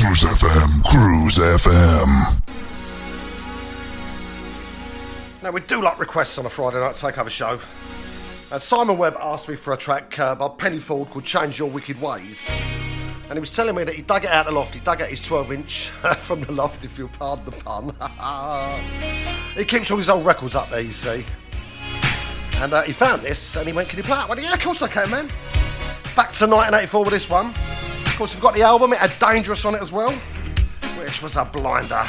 Cruise 0.00 0.24
FM, 0.24 0.82
Cruise 0.82 1.36
FM. 1.36 2.40
Now, 5.42 5.50
we 5.50 5.60
do 5.60 5.82
like 5.82 5.98
requests 5.98 6.38
on 6.38 6.46
a 6.46 6.48
Friday 6.48 6.80
night 6.80 6.94
to 6.94 7.00
take 7.02 7.18
over 7.18 7.28
show. 7.28 7.60
Uh, 8.50 8.58
Simon 8.58 8.96
Webb 8.96 9.18
asked 9.20 9.46
me 9.46 9.56
for 9.56 9.74
a 9.74 9.76
track 9.76 10.18
uh, 10.18 10.34
by 10.34 10.48
Penny 10.48 10.78
Ford 10.78 11.10
called 11.10 11.26
Change 11.26 11.58
Your 11.58 11.68
Wicked 11.68 12.00
Ways. 12.00 12.50
And 13.24 13.34
he 13.34 13.40
was 13.40 13.54
telling 13.54 13.74
me 13.74 13.84
that 13.84 13.94
he 13.94 14.00
dug 14.00 14.24
it 14.24 14.30
out 14.30 14.46
of 14.46 14.54
the 14.54 14.58
loft. 14.58 14.72
He 14.72 14.80
dug 14.80 15.02
out 15.02 15.10
his 15.10 15.20
12 15.20 15.52
inch 15.52 15.88
from 16.16 16.40
the 16.44 16.52
loft, 16.52 16.82
if 16.82 16.96
you'll 16.96 17.08
pardon 17.08 17.44
the 17.44 17.52
pun. 17.52 17.94
he 19.54 19.66
keeps 19.66 19.90
all 19.90 19.98
his 19.98 20.08
old 20.08 20.24
records 20.24 20.54
up 20.54 20.70
there, 20.70 20.80
you 20.80 20.92
see. 20.92 21.26
And 22.56 22.72
uh, 22.72 22.82
he 22.84 22.92
found 22.92 23.20
this 23.20 23.54
and 23.54 23.66
he 23.66 23.74
went, 23.74 23.90
Can 23.90 23.98
you 23.98 24.02
play 24.04 24.18
it? 24.18 24.28
Went, 24.30 24.40
Yeah, 24.40 24.54
of 24.54 24.62
course 24.62 24.80
I 24.80 24.88
can, 24.88 25.10
man. 25.10 25.26
Back 26.16 26.32
to 26.32 26.46
1984 26.46 27.04
with 27.04 27.12
this 27.12 27.28
one. 27.28 27.52
Course, 28.20 28.34
we've 28.34 28.42
got 28.42 28.54
the 28.54 28.60
album, 28.60 28.92
it 28.92 28.98
had 28.98 29.18
Dangerous 29.18 29.64
on 29.64 29.74
it 29.74 29.80
as 29.80 29.90
well, 29.90 30.12
which 30.98 31.22
was 31.22 31.36
a 31.36 31.44
blinder. 31.46 32.04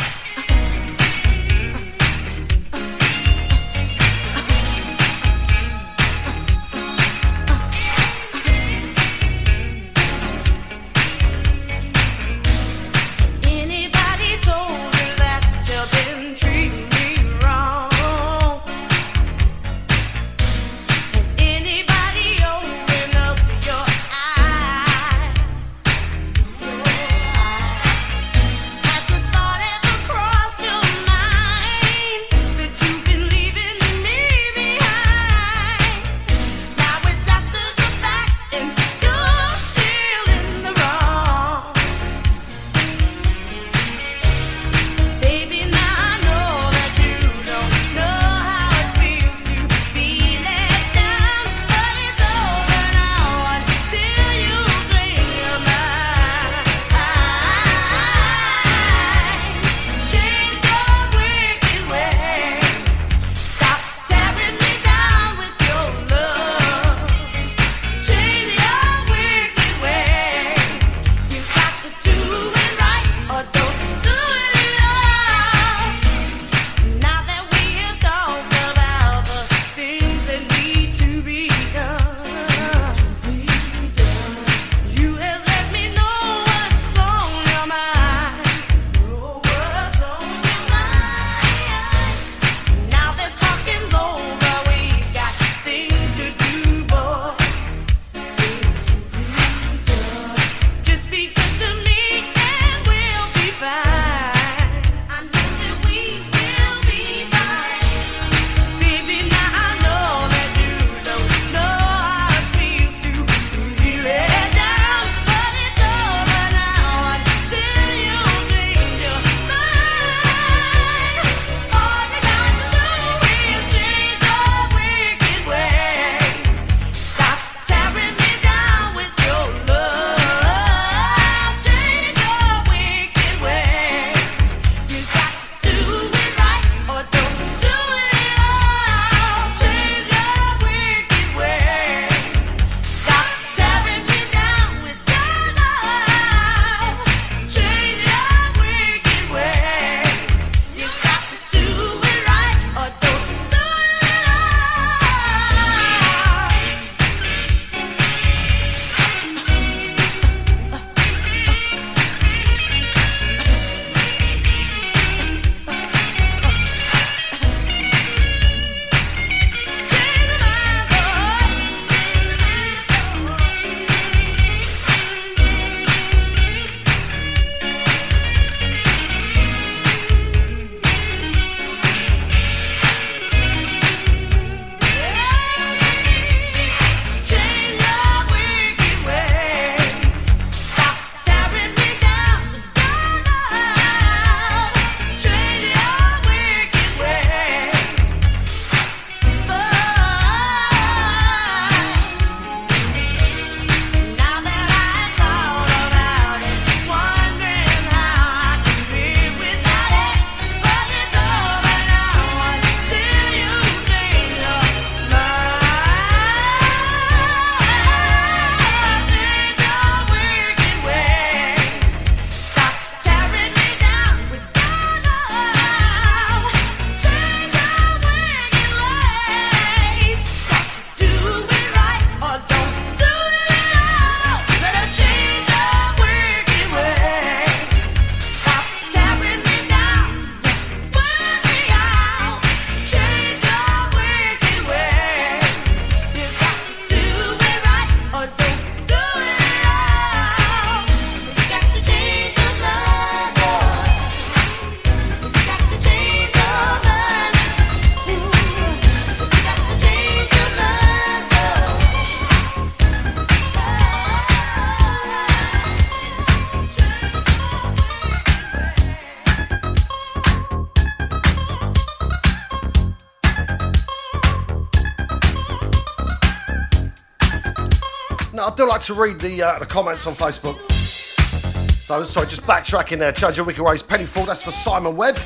To 278.82 278.94
read 278.96 279.20
the 279.20 279.44
uh, 279.44 279.60
the 279.60 279.66
comments 279.66 280.08
on 280.08 280.16
Facebook. 280.16 280.58
So, 280.72 282.04
sorry, 282.04 282.28
just 282.28 282.42
backtracking 282.42 282.98
there. 282.98 283.32
Your 283.32 283.46
Wicked 283.46 283.64
Ways, 283.64 283.84
Penny 283.84 284.06
Ford, 284.06 284.28
that's 284.28 284.42
for 284.42 284.52
Simon 284.52 284.96
Webb. 284.96 285.20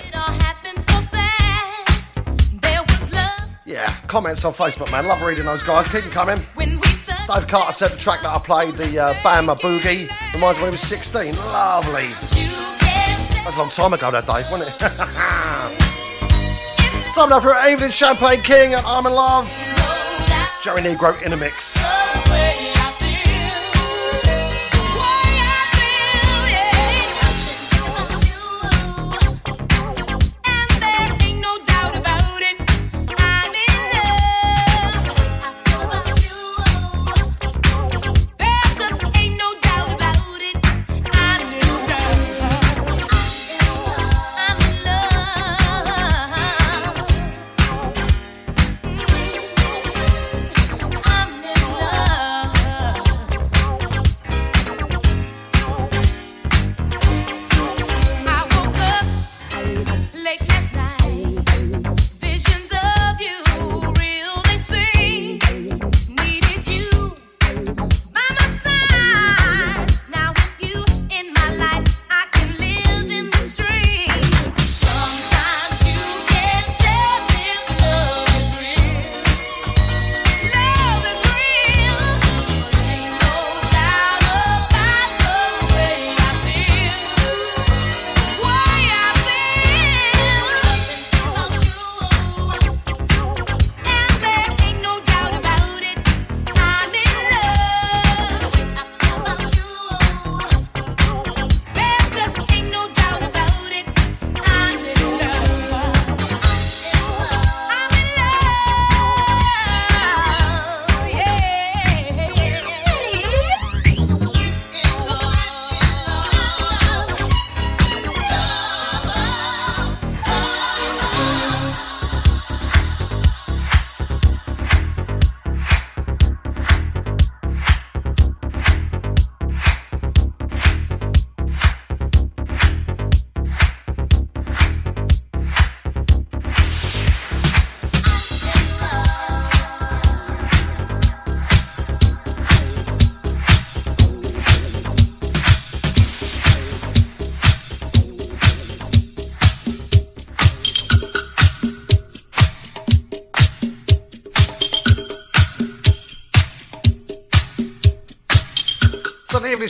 Yeah, 3.65 3.87
comments 4.07 4.43
on 4.43 4.53
Facebook, 4.53 4.91
man. 4.91 5.07
Love 5.07 5.21
reading 5.21 5.45
those 5.45 5.63
guys. 5.63 5.89
Keep 5.91 6.03
them 6.03 6.11
coming. 6.11 6.37
Dave 6.37 7.47
Carter 7.47 7.71
said 7.71 7.91
the 7.91 7.97
track 7.97 8.21
that 8.21 8.35
I 8.35 8.39
played, 8.39 8.75
the 8.75 8.99
uh, 8.99 9.13
Bama 9.15 9.57
Boogie, 9.59 10.09
reminds 10.33 10.57
me 10.59 10.63
when 10.63 10.71
he 10.71 10.75
was 10.75 10.81
16. 10.81 11.35
Lovely. 11.35 12.09
That's 13.43 13.55
a 13.55 13.59
long 13.59 13.69
time 13.69 13.93
ago, 13.93 14.11
that 14.11 14.27
Dave, 14.27 14.51
wasn't 14.51 14.69
it? 14.69 15.81
time 17.15 17.29
now 17.29 17.39
for 17.39 17.55
Evelyn 17.55 17.91
Champagne 17.91 18.41
King 18.41 18.73
and 18.73 18.85
I'm 18.85 19.05
in 19.05 19.13
Love. 19.13 19.47
Joey 20.61 20.81
Negro 20.81 21.21
in 21.23 21.31
a 21.31 21.37
mix. 21.37 21.64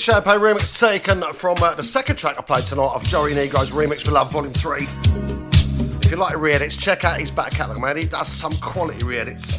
Champagne 0.05 0.39
remix 0.39 0.79
taken 0.79 1.23
from 1.33 1.57
uh, 1.63 1.73
the 1.73 1.81
second 1.81 2.17
track 2.17 2.37
I 2.37 2.43
played 2.43 2.63
tonight 2.63 2.91
of 2.93 3.03
Joey 3.05 3.31
Negro's 3.31 3.71
remix 3.71 4.03
for 4.03 4.11
Love 4.11 4.31
Volume 4.31 4.53
3. 4.53 4.83
If 4.83 6.11
you 6.11 6.17
like 6.17 6.33
to 6.33 6.37
re-edits, 6.37 6.77
check 6.77 7.03
out 7.03 7.19
his 7.19 7.31
back 7.31 7.53
catalogue, 7.53 7.81
man. 7.81 7.97
He 7.97 8.05
does 8.05 8.27
some 8.27 8.51
quality 8.57 9.03
re-edits. 9.03 9.57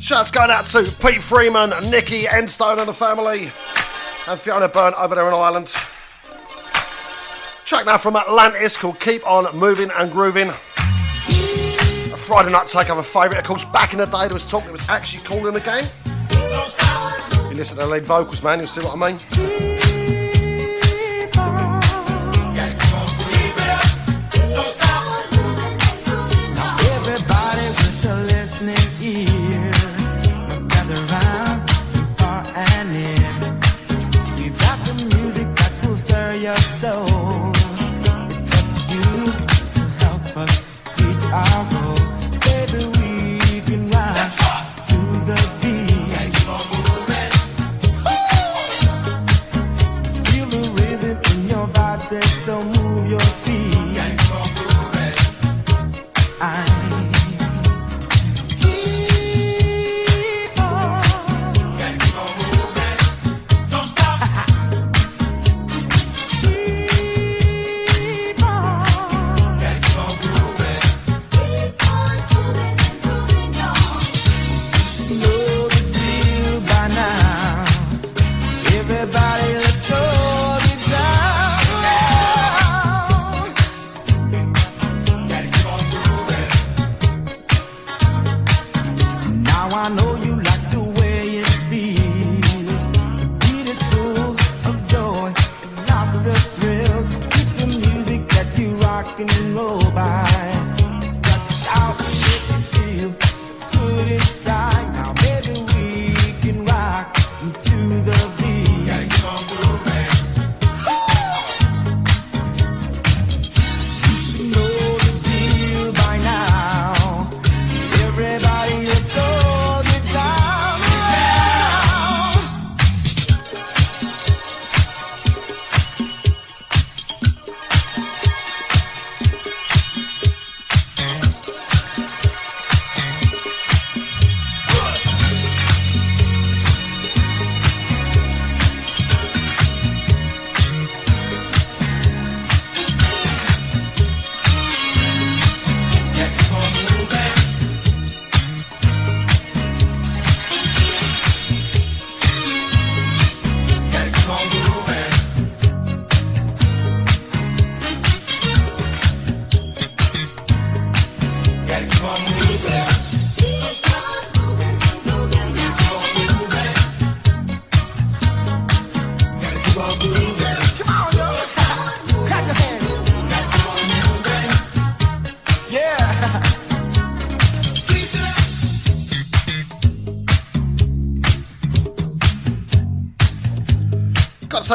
Shouts 0.00 0.30
going 0.30 0.50
out 0.50 0.64
to 0.68 0.84
Pete 0.98 1.22
Freeman, 1.22 1.74
Nikki 1.90 2.22
Enstone 2.22 2.78
and 2.78 2.88
the 2.88 2.94
family, 2.94 3.42
and 4.28 4.40
Fiona 4.40 4.66
Byrne 4.66 4.94
over 4.94 5.14
there 5.14 5.28
in 5.28 5.34
Ireland. 5.34 5.66
Track 7.66 7.84
now 7.84 7.98
from 7.98 8.16
Atlantis 8.16 8.78
called 8.78 8.98
Keep 8.98 9.26
On 9.26 9.54
Moving 9.54 9.90
and 9.94 10.10
Grooving. 10.10 10.48
A 10.48 10.52
Friday 12.16 12.50
night 12.50 12.68
takeover 12.68 13.04
favourite. 13.04 13.40
Of 13.40 13.44
course, 13.44 13.66
back 13.66 13.92
in 13.92 13.98
the 13.98 14.06
day 14.06 14.22
there 14.22 14.32
was 14.32 14.48
talk 14.48 14.64
it 14.64 14.72
was 14.72 14.88
actually 14.88 15.22
called 15.22 15.46
in 15.46 15.52
the 15.52 15.60
game. 15.60 15.84
You 17.54 17.58
listen 17.58 17.76
to 17.78 17.84
the 17.84 17.88
lead 17.88 18.02
vocals, 18.02 18.42
man, 18.42 18.58
you'll 18.58 18.66
see 18.66 18.80
what 18.80 19.00
I 19.00 19.12
mean. 19.12 19.73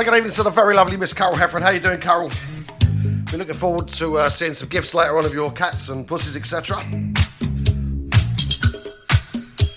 Good 0.10 0.18
evening 0.18 0.34
to 0.34 0.42
the 0.42 0.50
very 0.50 0.74
lovely 0.74 0.98
Miss 0.98 1.14
Carol 1.14 1.36
Heffron. 1.36 1.62
How 1.62 1.68
are 1.68 1.74
you 1.76 1.80
doing, 1.80 2.00
Carol? 2.00 2.32
We're 3.32 3.38
looking 3.38 3.54
forward 3.54 3.88
to 3.90 4.18
uh, 4.18 4.30
seeing 4.32 4.56
some 4.56 4.68
gifts 4.68 4.96
later 4.96 5.16
on 5.16 5.24
of 5.24 5.36
your 5.36 5.52
cats 5.52 5.90
and 5.90 6.08
pussies, 6.08 6.36
etc. 6.36 6.78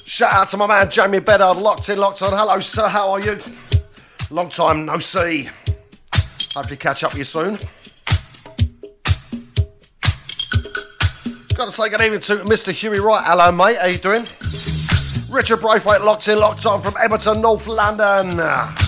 Shout 0.07 0.33
out 0.33 0.49
to 0.49 0.57
my 0.57 0.67
man 0.67 0.89
Jamie 0.89 1.19
Bedard, 1.19 1.59
locked 1.59 1.91
in, 1.91 1.99
locked 1.99 2.23
on. 2.23 2.31
Hello, 2.31 2.61
sir. 2.61 2.89
How 2.89 3.11
are 3.11 3.21
you? 3.21 3.41
Long 4.31 4.49
time 4.49 4.87
no 4.87 4.99
see. 5.01 5.51
Hopefully, 6.55 6.79
catch 6.79 7.05
up 7.05 7.13
with 7.13 7.19
you 7.19 7.25
soon. 7.25 7.59
Got 11.55 11.67
to 11.67 11.73
say 11.73 11.91
good 11.91 12.01
evening 12.01 12.21
to 12.21 12.37
Mr. 12.45 12.73
Huey 12.73 13.01
Wright. 13.01 13.23
Hello, 13.27 13.53
mate. 13.53 13.77
How 13.77 13.87
you 13.87 13.99
doing? 13.99 14.27
Richard 15.31 15.59
Braithwaite, 15.59 16.01
locked 16.01 16.27
in, 16.29 16.39
locked 16.39 16.65
on 16.65 16.81
from 16.81 16.95
Edmonton, 16.99 17.43
North 17.43 17.67
London. 17.67 18.82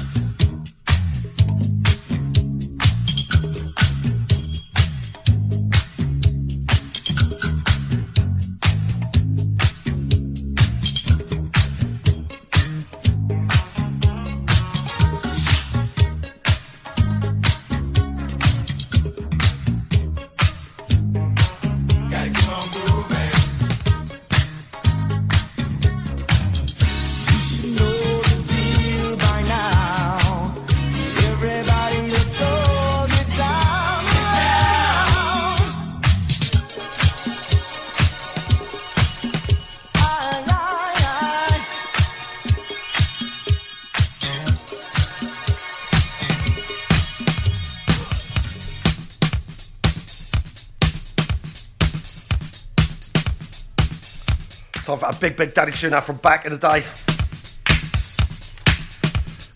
Big, 55.25 55.37
big 55.37 55.55
daddy 55.55 55.73
tune 55.73 55.95
out 55.95 56.05
from 56.05 56.17
back 56.17 56.45
in 56.45 56.53
the 56.53 56.59
day. 56.59 56.81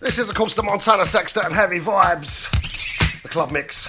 This 0.00 0.18
is, 0.18 0.30
of 0.30 0.34
course, 0.34 0.54
the 0.54 0.62
Montana 0.62 1.04
Sextet 1.04 1.44
and 1.44 1.54
Heavy 1.54 1.78
Vibes, 1.78 3.22
the 3.22 3.28
club 3.28 3.50
mix. 3.50 3.88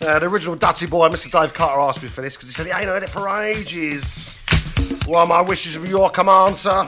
Uh, 0.00 0.20
the 0.20 0.26
original 0.26 0.54
Dutty 0.54 0.86
boy, 0.86 1.08
Mr. 1.08 1.28
Dave 1.28 1.52
Carter, 1.52 1.80
asked 1.80 2.04
me 2.04 2.08
for 2.08 2.22
this 2.22 2.36
because 2.36 2.50
he 2.50 2.54
said 2.54 2.66
he 2.66 2.72
ain't 2.72 2.84
heard 2.84 3.02
it 3.02 3.08
for 3.08 3.28
ages. 3.28 4.44
Well, 5.08 5.26
my 5.26 5.40
wishes 5.40 5.74
of 5.74 5.88
your 5.88 6.08
command, 6.08 6.54
sir. 6.54 6.82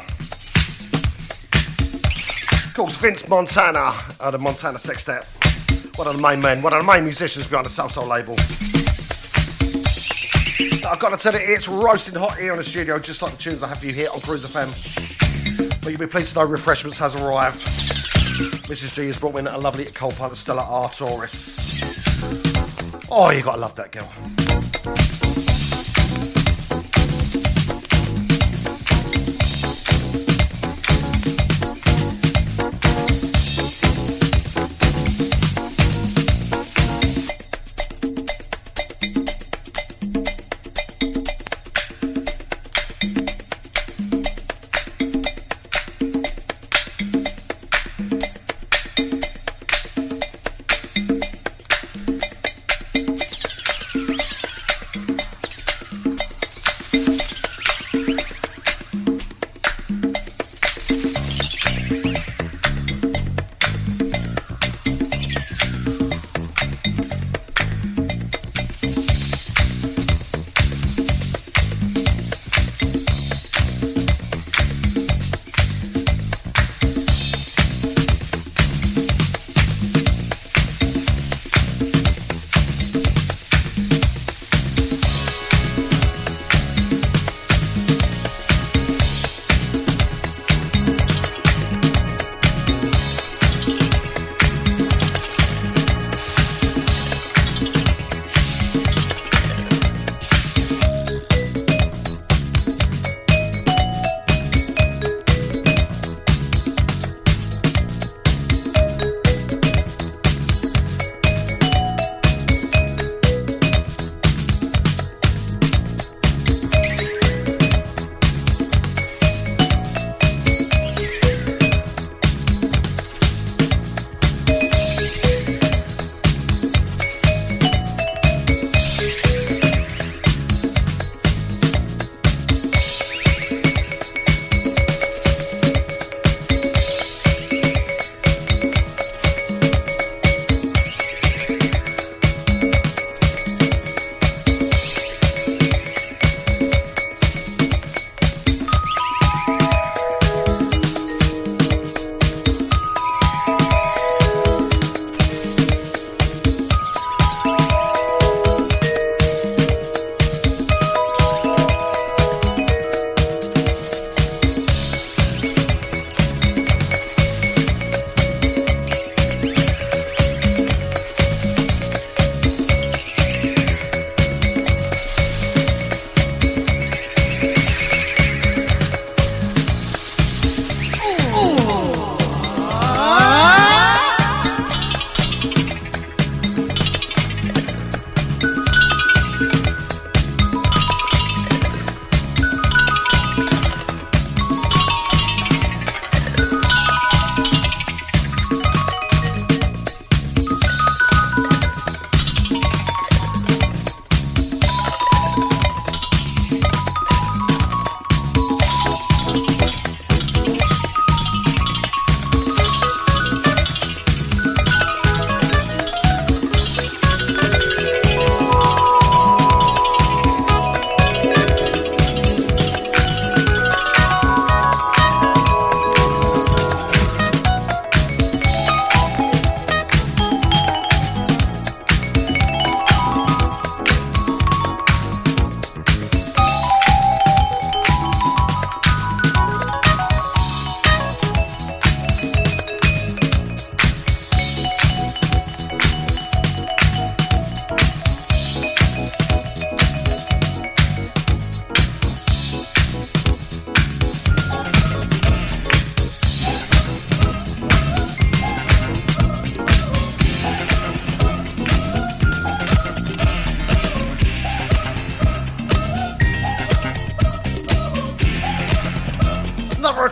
Of 2.69 2.73
course, 2.77 2.97
Vince 2.99 3.29
Montana, 3.29 3.97
uh, 4.21 4.31
the 4.31 4.39
Montana 4.39 4.79
Sextet. 4.79 5.29
One 5.99 6.07
of 6.07 6.15
the 6.15 6.23
main 6.23 6.41
men, 6.41 6.63
one 6.63 6.73
of 6.73 6.87
the 6.87 6.93
main 6.93 7.03
musicians 7.03 7.49
behind 7.49 7.67
the 7.67 7.71
Salsoul 7.71 8.07
label. 8.07 8.37
I've 10.91 10.99
got 10.99 11.17
to 11.17 11.17
tell 11.17 11.41
you, 11.41 11.55
it's 11.55 11.69
roasting 11.69 12.17
hot 12.17 12.37
here 12.37 12.51
in 12.51 12.59
the 12.59 12.65
studio, 12.65 12.99
just 12.99 13.23
like 13.23 13.31
the 13.31 13.39
tunes 13.39 13.63
I 13.63 13.69
have 13.69 13.79
for 13.79 13.87
you 13.87 13.93
here 13.93 14.09
on 14.13 14.21
Cruise 14.21 14.45
FM. 14.45 15.85
But 15.85 15.91
you'll 15.91 16.01
be 16.01 16.07
pleased 16.09 16.33
to 16.33 16.41
know 16.41 16.45
refreshments 16.45 16.99
has 16.99 17.15
arrived. 17.15 17.61
Mrs. 18.67 18.95
G 18.95 19.07
has 19.07 19.17
brought 19.17 19.35
me 19.35 19.41
in 19.41 19.47
a 19.47 19.57
lovely 19.57 19.85
cold 19.85 20.17
pint 20.17 20.33
of 20.33 20.39
Stella 20.39 20.63
Artois. 20.63 21.31
Oh, 23.09 23.31
you 23.31 23.43
gotta 23.43 23.61
love 23.61 23.77
that 23.77 23.93
girl. 23.93 25.50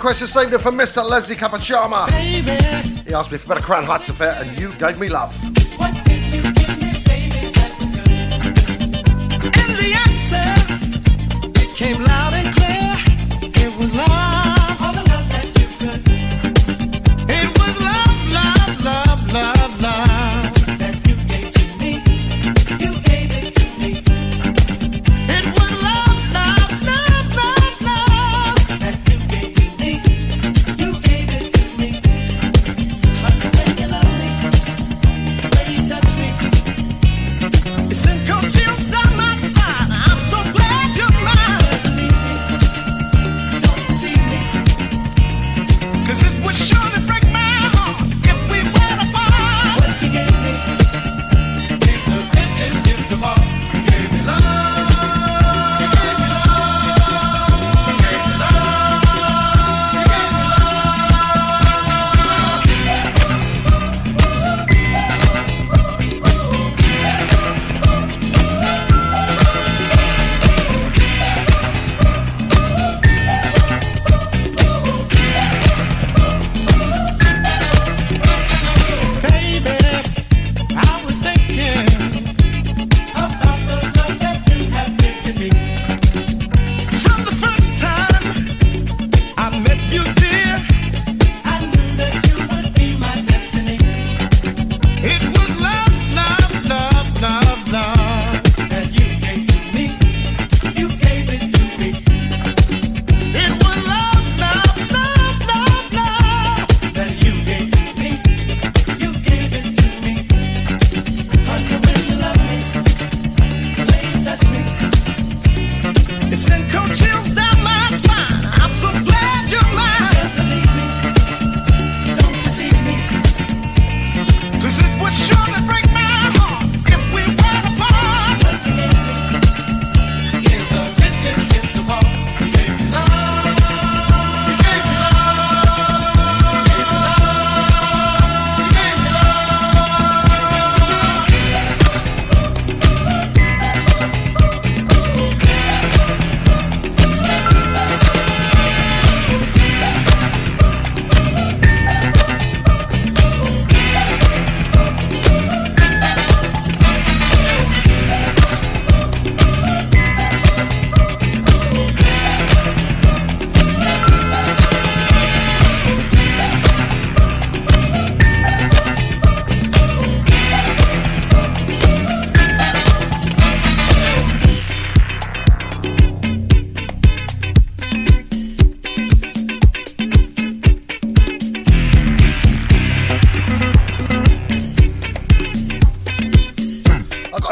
Request 0.08 0.20
this 0.20 0.42
evening 0.42 0.58
from 0.58 0.74
Mr. 0.74 1.06
Leslie 1.06 1.36
Capachama. 1.36 2.10
He 3.06 3.12
asked 3.12 3.30
me 3.30 3.36
for 3.36 3.48
better 3.48 3.60
Crown 3.60 3.84
Heights 3.84 4.08
affair, 4.08 4.42
and 4.42 4.58
you 4.58 4.72
gave 4.76 4.98
me 4.98 5.10
love. 5.10 5.57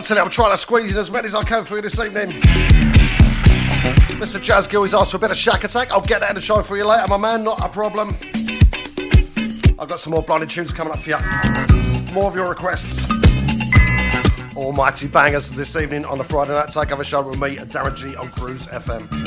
I'm 0.08 0.30
trying 0.30 0.52
to 0.52 0.56
squeeze 0.56 0.92
in 0.92 0.98
as 0.98 1.10
many 1.10 1.26
as 1.26 1.34
I 1.34 1.42
can 1.42 1.64
for 1.64 1.74
you 1.74 1.82
this 1.82 1.98
evening. 1.98 2.28
Mr. 4.20 4.40
Jazz 4.40 4.68
Gill 4.68 4.82
has 4.82 4.94
asked 4.94 5.10
for 5.10 5.16
a 5.16 5.20
bit 5.20 5.32
of 5.32 5.36
Shakatak. 5.36 5.90
I'll 5.90 6.00
get 6.00 6.20
that 6.20 6.30
in 6.30 6.36
the 6.36 6.40
show 6.40 6.62
for 6.62 6.76
you 6.76 6.86
later, 6.86 7.08
my 7.08 7.16
man. 7.16 7.42
Not 7.42 7.60
a 7.60 7.68
problem. 7.68 8.16
I've 9.78 9.88
got 9.88 9.98
some 9.98 10.12
more 10.12 10.22
blinding 10.22 10.48
tunes 10.48 10.72
coming 10.72 10.92
up 10.92 11.00
for 11.00 11.10
you. 11.10 12.12
More 12.12 12.28
of 12.28 12.36
your 12.36 12.48
requests. 12.48 13.04
Almighty 14.56 15.08
bangers 15.08 15.50
this 15.50 15.74
evening 15.74 16.04
on 16.04 16.18
the 16.18 16.24
Friday 16.24 16.52
Night 16.52 16.68
Takeover 16.68 17.02
Show 17.02 17.26
with 17.26 17.40
me, 17.40 17.56
Darren 17.56 17.96
G 17.96 18.14
on 18.14 18.30
Cruise 18.30 18.66
FM. 18.66 19.25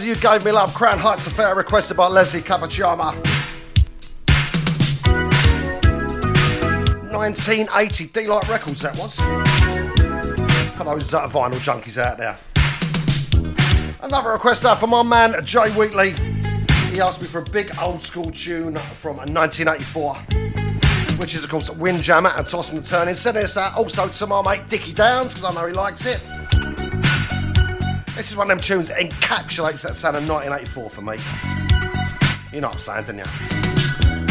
You 0.00 0.16
gave 0.16 0.42
me 0.42 0.52
love. 0.52 0.72
Crown 0.74 0.98
Heights 0.98 1.26
Affair 1.26 1.54
requested 1.54 1.98
by 1.98 2.06
Leslie 2.06 2.40
Capachama. 2.40 3.12
1980 7.12 8.06
De-Lite 8.06 8.48
Records 8.48 8.80
that 8.80 8.98
was. 8.98 9.16
For 10.76 10.84
those 10.84 11.12
uh, 11.12 11.28
vinyl 11.28 11.52
junkies 11.60 11.98
out 11.98 12.16
there. 12.16 12.38
Another 14.00 14.30
request 14.30 14.64
now 14.64 14.74
from 14.76 14.90
my 14.90 15.02
man 15.02 15.44
Jay 15.44 15.68
Wheatley. 15.72 16.14
He 16.90 17.00
asked 17.02 17.20
me 17.20 17.26
for 17.26 17.40
a 17.40 17.44
big 17.50 17.70
old 17.82 18.00
school 18.00 18.30
tune 18.32 18.76
from 18.76 19.18
1984, 19.18 20.14
which 21.18 21.34
is 21.34 21.44
of 21.44 21.50
course 21.50 21.68
Windjammer 21.68 22.30
and 22.36 22.46
Tossing 22.46 22.78
and 22.78 22.86
Turning. 22.86 23.14
Send 23.14 23.36
this 23.36 23.58
out 23.58 23.76
also 23.76 24.08
to 24.08 24.26
my 24.26 24.42
mate 24.42 24.68
Dickie 24.70 24.94
Downs 24.94 25.34
because 25.34 25.44
I 25.44 25.60
know 25.60 25.66
he 25.66 25.74
likes 25.74 26.06
it. 26.06 26.18
This 28.22 28.30
is 28.30 28.36
one 28.36 28.48
of 28.52 28.56
them 28.56 28.64
tunes 28.64 28.86
that 28.86 28.98
encapsulates 28.98 29.82
that 29.82 29.96
sound 29.96 30.16
of 30.16 30.28
1984 30.28 30.90
for 30.90 31.02
me. 31.02 31.16
You 32.52 32.60
know 32.60 32.68
what 32.68 32.88
I'm 32.88 33.04
saying, 33.04 33.18
don't 33.18 34.18
you? 34.18 34.21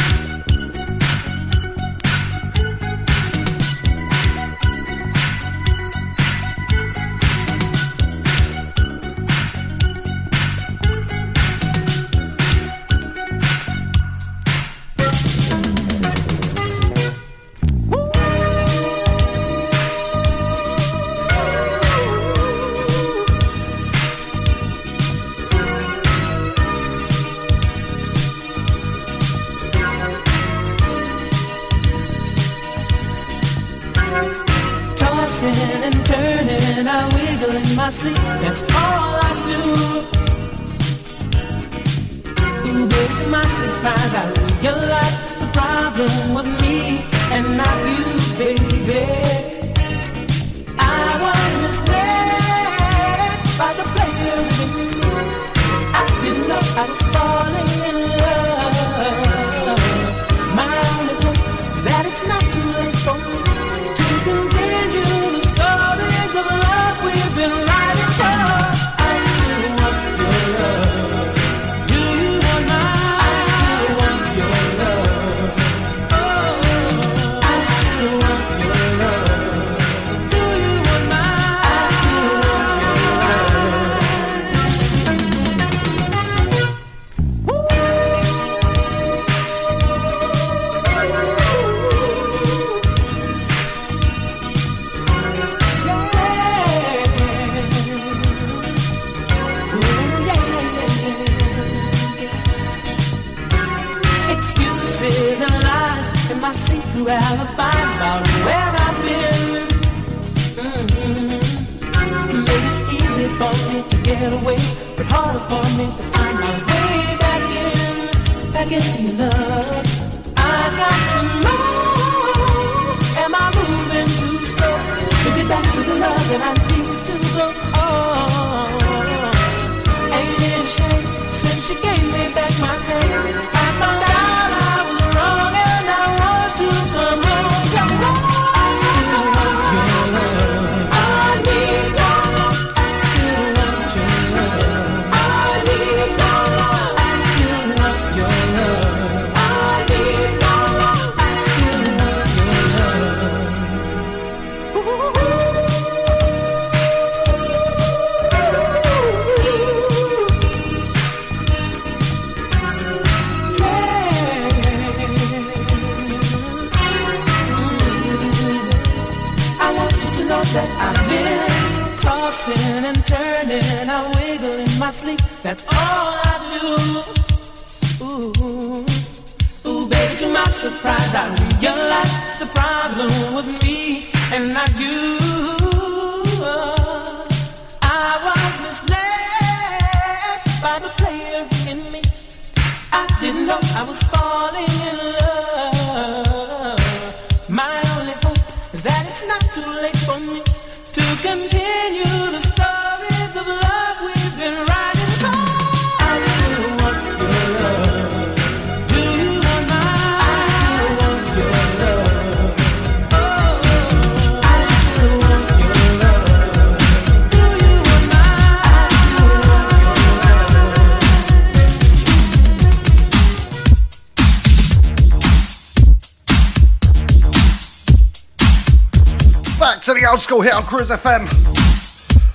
To 229.86 229.96
the 229.96 230.08
old 230.08 230.22
school 230.22 230.42
hit 230.42 230.54
on 230.54 230.62
Cruise 230.62 230.90
FM. 230.90 231.26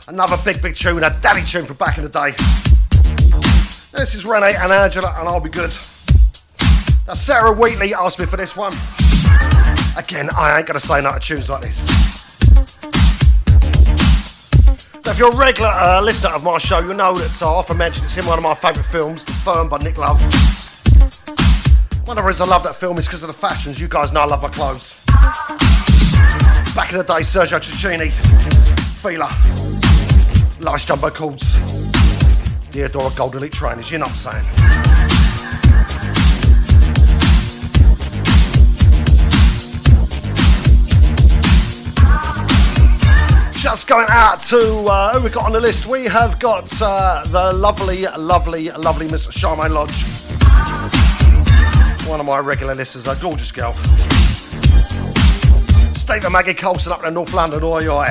Another 0.09 0.37
big, 0.45 0.61
big 0.61 0.75
tune, 0.75 1.05
a 1.05 1.11
daddy 1.21 1.47
tune 1.47 1.65
from 1.65 1.77
back 1.77 1.97
in 1.97 2.03
the 2.03 2.11
day. 2.11 2.33
This 3.97 4.17
is 4.17 4.27
Renee 4.27 4.57
and 4.57 4.73
Angela, 4.73 5.15
and 5.17 5.29
I'll 5.29 5.41
be 5.41 5.49
good. 5.49 5.71
Now, 7.07 7.15
Sarah 7.15 7.53
Wheatley 7.53 7.95
asked 7.95 8.19
me 8.19 8.27
for 8.27 8.37
this 8.37 8.57
one. 8.57 8.73
Again, 9.97 10.29
I 10.37 10.57
ain't 10.59 10.67
gonna 10.67 10.81
say 10.81 11.01
no 11.01 11.13
to 11.13 11.21
tunes 11.21 11.49
like 11.49 11.63
this. 11.63 11.79
Now, 15.05 15.13
if 15.13 15.19
you're 15.21 15.33
a 15.33 15.37
regular 15.37 15.71
uh, 15.71 16.03
listener 16.03 16.31
of 16.31 16.43
my 16.43 16.59
show, 16.59 16.81
you'll 16.81 16.95
know 16.95 17.15
that 17.15 17.41
I 17.41 17.47
often 17.47 17.77
mention 17.77 18.05
it's 18.07 18.17
in 18.17 18.27
one 18.27 18.39
of 18.39 18.43
my 18.43 18.55
favourite 18.55 18.87
films, 18.87 19.25
The 19.25 19.33
Firm 19.33 19.69
by 19.69 19.79
Nick 19.79 19.99
Love. 19.99 20.21
One 22.09 22.19
of 22.19 22.25
the 22.25 22.27
reasons 22.27 22.49
I 22.49 22.51
love 22.51 22.65
that 22.65 22.75
film 22.75 22.99
is 22.99 23.07
because 23.07 23.23
of 23.23 23.29
the 23.29 23.35
fashions. 23.35 23.81
You 23.81 23.87
guys 23.87 24.11
know 24.11 24.23
I 24.23 24.27
love 24.27 24.43
my 24.43 24.49
clothes. 24.49 25.05
Back 26.77 26.93
in 26.93 26.99
the 26.99 27.05
day, 27.05 27.21
Sergio 27.21 27.59
Tacchini, 27.59 28.13
Fila, 29.01 29.33
Life's 30.61 30.85
Jumbo 30.85 31.09
Cords, 31.09 31.57
Diadora 32.71 33.17
Gold 33.17 33.35
Elite 33.35 33.55
Trainers, 33.55 33.91
you 33.91 33.97
know 33.97 34.05
what 34.05 34.27
I'm 34.27 34.43
saying. 34.43 34.87
just 43.63 43.89
going 43.89 44.07
out 44.11 44.43
to 44.43 44.59
uh, 44.87 45.15
who 45.15 45.25
we 45.25 45.31
got 45.31 45.47
on 45.47 45.53
the 45.53 45.61
list. 45.61 45.87
We 45.87 46.05
have 46.05 46.39
got 46.39 46.71
uh, 46.83 47.25
the 47.29 47.53
lovely, 47.55 48.03
lovely, 48.19 48.71
lovely 48.71 49.11
Miss 49.11 49.27
Charmaine 49.29 49.71
Lodge. 49.71 49.93
One 52.07 52.21
of 52.21 52.27
my 52.27 52.39
regular 52.39 52.75
listeners, 52.75 53.09
a 53.09 53.17
gorgeous 53.21 53.51
girl. 53.51 53.75
Stephen 56.07 56.31
Maggie 56.31 56.55
Colson 56.55 56.93
up 56.93 57.03
in 57.05 57.15
North 57.15 57.35
London, 57.35 57.65
oi 57.65 57.89
oi. 57.89 58.07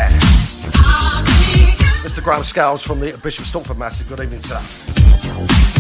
Mr. 2.04 2.22
Graham 2.22 2.44
Scales 2.44 2.84
from 2.84 3.00
the 3.00 3.18
Bishop 3.24 3.46
Stortford 3.46 3.78
Massive. 3.78 4.10
Good 4.10 4.20
evening, 4.20 4.42
sir. 4.42 5.75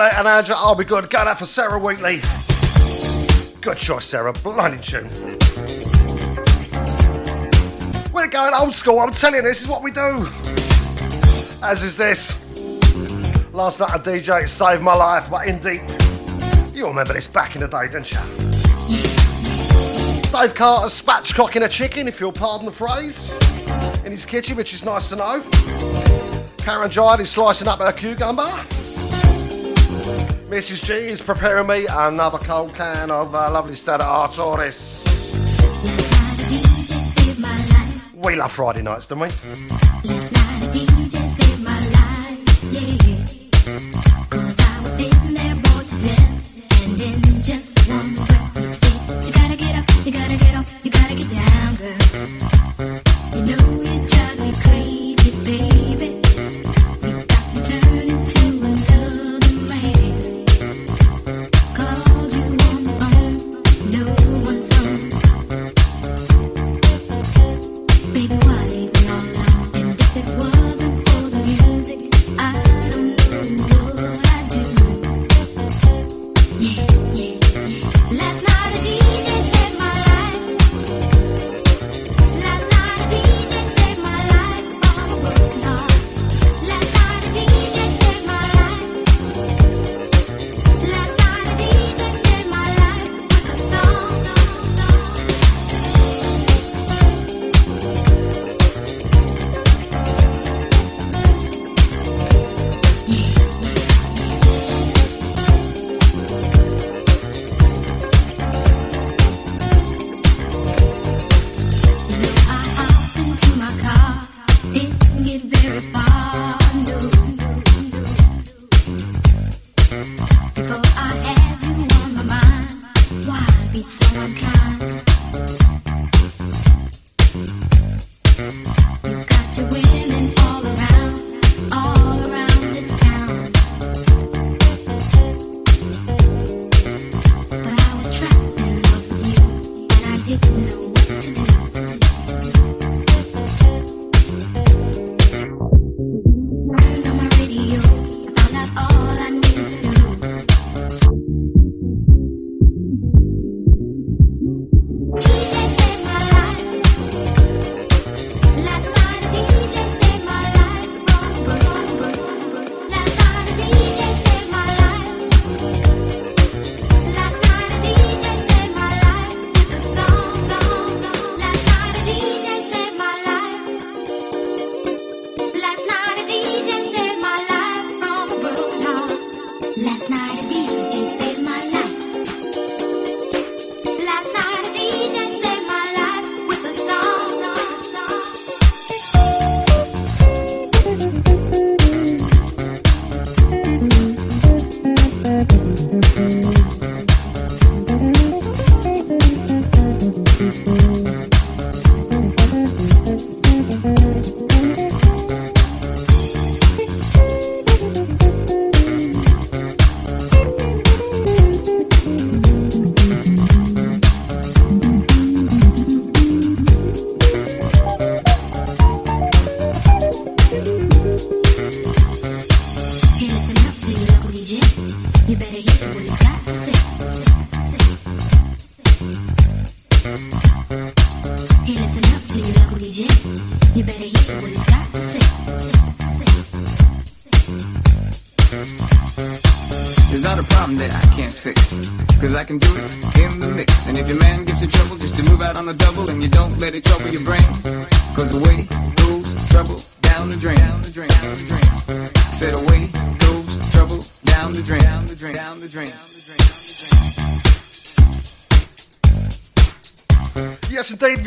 Right, 0.00 0.14
and 0.14 0.26
Angela, 0.26 0.58
I'll 0.58 0.74
be 0.74 0.84
good. 0.84 1.10
Going 1.10 1.28
out 1.28 1.38
for 1.38 1.46
Sarah 1.46 1.78
Wheatley. 1.78 2.20
Good 3.60 3.76
choice, 3.76 4.06
Sarah. 4.06 4.32
Blinding 4.32 4.80
tune. 4.80 5.10
We're 8.12 8.28
going 8.28 8.54
old 8.54 8.74
school. 8.74 8.98
I'm 8.98 9.12
telling 9.12 9.36
you, 9.36 9.42
this 9.42 9.62
is 9.62 9.68
what 9.68 9.82
we 9.82 9.90
do. 9.90 10.26
As 11.62 11.82
is 11.82 11.96
this. 11.96 12.34
Last 13.52 13.80
night 13.80 13.94
a 13.94 13.98
DJ 13.98 14.48
saved 14.48 14.82
my 14.82 14.94
life, 14.94 15.30
but 15.30 15.46
Indeep. 15.46 16.74
You 16.74 16.86
remember 16.86 17.12
this 17.12 17.26
back 17.26 17.54
in 17.54 17.60
the 17.60 17.68
day, 17.68 17.88
don't 17.88 18.10
you? 18.10 18.39
Dave 20.32 20.54
Carter's 20.54 21.02
spatchcocking 21.02 21.64
a 21.64 21.68
chicken, 21.68 22.06
if 22.06 22.20
you'll 22.20 22.30
pardon 22.30 22.64
the 22.64 22.72
phrase, 22.72 23.32
in 24.04 24.12
his 24.12 24.24
kitchen, 24.24 24.56
which 24.56 24.72
is 24.72 24.84
nice 24.84 25.08
to 25.08 25.16
know. 25.16 25.42
Karen 26.58 26.88
Giant 26.88 27.20
is 27.20 27.30
slicing 27.30 27.66
up 27.66 27.80
her 27.80 27.90
cucumber. 27.90 28.42
Mrs. 30.48 30.84
G 30.84 30.92
is 30.92 31.20
preparing 31.20 31.66
me 31.66 31.86
another 31.90 32.38
cold 32.38 32.72
can 32.74 33.10
of 33.10 33.34
uh, 33.34 33.50
lovely 33.50 33.74
Stella 33.74 34.04
Artois. 34.04 35.02
We 38.14 38.36
love 38.36 38.52
Friday 38.52 38.82
nights, 38.82 39.08
don't 39.08 39.20
we? 39.20 40.39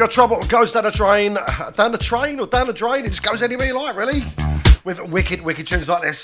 Trouble 0.08 0.40
goes 0.48 0.72
down 0.72 0.84
the 0.84 0.92
drain. 0.92 1.38
Down 1.76 1.92
the 1.92 1.98
train 1.98 2.40
or 2.40 2.48
down 2.48 2.68
the 2.68 2.74
drain? 2.74 3.06
It 3.06 3.10
just 3.10 3.24
goes 3.24 3.42
anywhere 3.44 3.68
you 3.68 3.76
like, 3.76 3.96
really. 3.96 4.24
With 4.84 5.12
wicked, 5.12 5.42
wicked 5.42 5.68
tunes 5.68 5.88
like 5.88 6.02
this. 6.02 6.22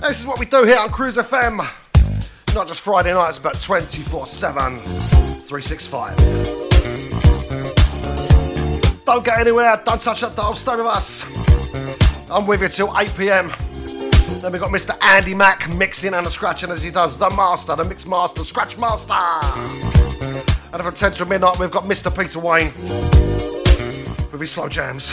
This 0.00 0.20
is 0.20 0.26
what 0.26 0.38
we 0.38 0.46
do 0.46 0.64
here 0.64 0.78
on 0.78 0.90
Cruise 0.90 1.16
FM. 1.16 1.58
Not 2.54 2.66
just 2.66 2.80
Friday 2.80 3.12
nights, 3.12 3.38
but 3.38 3.60
24 3.60 4.26
7, 4.26 4.78
365. 4.78 6.16
Don't 9.04 9.24
go 9.24 9.32
anywhere, 9.32 9.80
don't 9.84 10.00
touch 10.00 10.20
that 10.20 10.36
dial, 10.36 10.54
stay 10.54 10.76
with 10.76 10.86
us. 10.86 11.24
I'm 12.30 12.46
with 12.46 12.62
you 12.62 12.68
till 12.68 12.96
8 12.96 13.14
pm. 13.16 13.52
Then 14.40 14.52
we've 14.52 14.60
got 14.60 14.70
Mr. 14.70 14.96
Andy 15.02 15.34
Mack 15.34 15.72
mixing 15.74 16.14
and 16.14 16.26
scratching 16.28 16.70
as 16.70 16.82
he 16.82 16.90
does 16.90 17.16
the 17.16 17.30
master, 17.30 17.76
the 17.76 17.84
mix 17.84 18.06
master, 18.06 18.44
scratch 18.44 18.78
master. 18.78 20.09
And 20.72 20.82
from 20.82 20.94
10 20.94 21.12
to 21.14 21.24
midnight, 21.24 21.58
we've 21.58 21.70
got 21.70 21.84
Mr. 21.84 22.16
Peter 22.16 22.38
Wayne 22.38 22.72
with 24.30 24.40
his 24.40 24.52
slow 24.52 24.68
jams. 24.68 25.10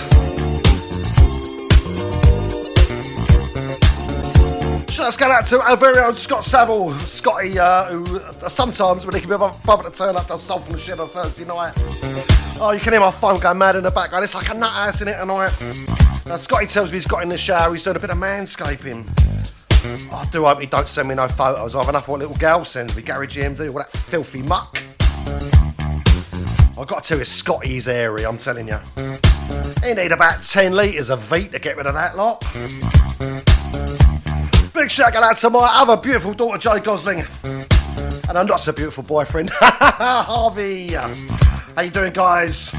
Shouts 4.92 5.18
go 5.18 5.32
out 5.32 5.48
to 5.48 5.60
our 5.62 5.76
very 5.76 5.98
own 5.98 6.16
Scott 6.16 6.46
Saville, 6.46 6.98
Scotty, 7.00 7.58
uh, 7.58 7.86
who 7.86 8.20
uh, 8.20 8.50
sometimes 8.50 9.06
when 9.06 9.16
he 9.16 9.22
can 9.22 9.30
be 9.32 9.38
bothered 9.38 9.92
to 9.92 9.98
turn 9.98 10.16
up, 10.16 10.28
does 10.28 10.46
from 10.46 10.64
the 10.70 10.80
shit 10.80 11.00
on 11.00 11.10
Thursday 11.10 11.46
night. 11.46 11.74
Oh, 12.60 12.72
you 12.72 12.80
can 12.80 12.94
hear 12.94 13.00
my 13.00 13.12
phone 13.12 13.40
going 13.40 13.58
mad 13.58 13.76
in 13.76 13.84
the 13.84 13.92
background. 13.92 14.24
It's 14.24 14.36
like 14.36 14.50
a 14.50 14.54
nut 14.54 14.70
house 14.70 15.02
in 15.02 15.08
it 15.08 15.18
tonight. 15.18 15.56
Now, 16.28 16.36
Scotty 16.36 16.68
tells 16.68 16.92
me 16.92 16.98
he's 16.98 17.08
got 17.08 17.24
in 17.24 17.30
the 17.30 17.38
shower, 17.38 17.72
he's 17.72 17.84
doing 17.84 17.96
a 17.96 18.00
bit 18.00 18.12
of 18.12 18.18
manscaping. 18.18 19.08
I 20.12 20.26
do 20.32 20.46
hope 20.46 20.60
he 20.60 20.68
don't 20.68 20.88
send 20.88 21.08
me 21.08 21.16
no 21.16 21.28
photos. 21.28 21.74
I 21.74 21.80
have 21.80 21.90
enough 21.90 22.04
of 22.04 22.10
what 22.10 22.20
little 22.20 22.36
gal 22.36 22.64
sends 22.64 22.96
me, 22.96 23.02
Gary 23.02 23.28
GMD, 23.28 23.70
all 23.70 23.80
that 23.80 23.92
filthy 23.92 24.42
muck. 24.44 24.78
I've 26.80 26.88
got 26.88 27.04
to 27.06 27.18
his 27.18 27.28
Scotty's 27.28 27.88
area, 27.88 28.30
I'm 28.30 28.38
telling 28.38 28.68
you. 28.68 28.80
He 29.84 29.94
need 29.94 30.12
about 30.12 30.44
10 30.44 30.74
litres 30.74 31.10
of 31.10 31.22
Veet 31.28 31.52
to 31.52 31.60
get 31.60 31.76
rid 31.76 31.88
of 31.88 31.94
that 31.94 32.16
lot. 32.16 32.42
Big 34.74 34.92
shout 34.92 35.16
out 35.16 35.38
to 35.38 35.50
my 35.50 35.68
other 35.74 35.98
beautiful 35.98 36.34
daughter, 36.34 36.58
Joe 36.58 36.80
Gosling. 36.80 37.26
And 37.44 38.38
a 38.38 38.44
not 38.44 38.60
so 38.60 38.72
beautiful 38.72 39.04
boyfriend, 39.04 39.50
Harvey. 39.54 40.96
Uh, 40.96 41.08
how 41.76 41.82
you 41.82 41.90
doing, 41.90 42.14
guys? 42.14 42.72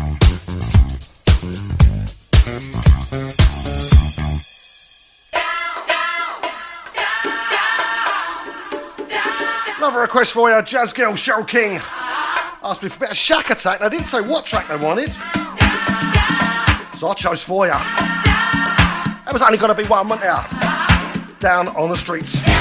Another 9.77 10.01
request 10.01 10.33
for 10.33 10.51
you, 10.51 10.63
Jazz 10.63 10.93
Girl 10.93 11.13
Cheryl 11.13 11.47
King. 11.47 11.81
Asked 12.63 12.83
me 12.83 12.89
for 12.89 12.97
a 12.97 13.01
bit 13.01 13.11
of 13.11 13.17
Shakatak, 13.17 13.81
I 13.81 13.89
didn't 13.89 14.07
say 14.07 14.21
what 14.21 14.45
track 14.45 14.67
they 14.69 14.77
wanted. 14.77 15.13
So 16.99 17.09
I 17.09 17.15
chose 17.15 17.43
for 17.43 17.67
you. 17.67 17.73
There 17.73 19.33
was 19.33 19.43
only 19.43 19.59
going 19.59 19.75
to 19.75 19.81
be 19.81 19.89
one, 19.89 20.09
wasn't 20.09 20.23
there? 20.23 20.47
Down 21.39 21.69
on 21.69 21.91
the 21.91 21.97
streets. 21.97 22.58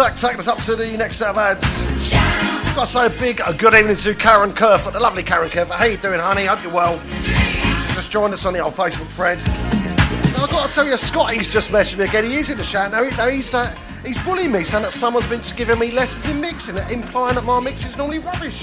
Attack 0.00 0.16
taking 0.16 0.38
us 0.38 0.48
up 0.48 0.56
to 0.62 0.76
the 0.76 0.96
next 0.96 1.18
set 1.18 1.28
of 1.28 1.36
ads. 1.36 1.62
Got 2.74 2.86
to 2.86 2.90
say 2.90 3.04
a 3.04 3.10
big 3.10 3.42
a 3.44 3.52
good 3.52 3.74
evening 3.74 3.96
to 3.96 4.14
Karen 4.14 4.50
Kerfoot, 4.50 4.94
the 4.94 4.98
lovely 4.98 5.22
Karen 5.22 5.50
Kerfoot. 5.50 5.74
How 5.74 5.84
you 5.84 5.98
doing, 5.98 6.18
honey? 6.18 6.46
Hope 6.46 6.62
you're 6.62 6.72
well. 6.72 6.98
Just 7.94 8.10
joined 8.10 8.32
us 8.32 8.46
on 8.46 8.54
the 8.54 8.60
old 8.60 8.72
Facebook 8.72 9.08
thread. 9.08 9.36
Now, 9.36 10.44
I've 10.44 10.50
got 10.50 10.70
to 10.70 10.74
tell 10.74 10.86
you, 10.86 10.96
Scotty's 10.96 11.52
just 11.52 11.68
messaged 11.68 11.98
me 11.98 12.04
again. 12.04 12.24
He 12.24 12.36
is 12.36 12.48
in 12.48 12.56
the 12.56 12.64
chat 12.64 12.92
now. 12.92 13.04
He, 13.04 13.14
now 13.14 13.28
he's 13.28 13.52
uh, 13.52 13.66
he's 14.02 14.24
bullying 14.24 14.52
me, 14.52 14.64
saying 14.64 14.84
that 14.84 14.92
someone's 14.92 15.28
been 15.28 15.42
giving 15.54 15.78
me 15.78 15.90
lessons 15.90 16.34
in 16.34 16.40
mixing, 16.40 16.78
implying 16.90 17.34
that 17.34 17.44
my 17.44 17.60
mix 17.60 17.84
is 17.84 17.94
normally 17.98 18.20
rubbish. 18.20 18.58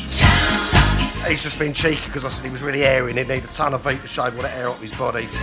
He's 1.28 1.44
just 1.44 1.60
been 1.60 1.72
cheeky 1.72 2.04
because 2.08 2.26
I 2.26 2.30
said 2.30 2.46
he 2.46 2.52
was 2.52 2.64
really 2.64 2.84
airy 2.84 3.12
and 3.12 3.20
he'd 3.20 3.28
need 3.28 3.44
a 3.44 3.48
ton 3.48 3.76
of 3.76 3.88
heat 3.88 4.02
to 4.02 4.08
shave 4.08 4.36
all 4.36 4.42
the 4.42 4.52
air 4.56 4.70
off 4.70 4.82
his 4.82 4.90
body. 4.98 5.28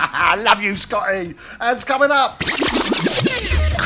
I 0.00 0.36
love 0.36 0.60
you, 0.62 0.76
Scotty. 0.76 1.34
And 1.60 1.74
it's 1.74 1.84
coming 1.84 2.10
up. 2.10 2.42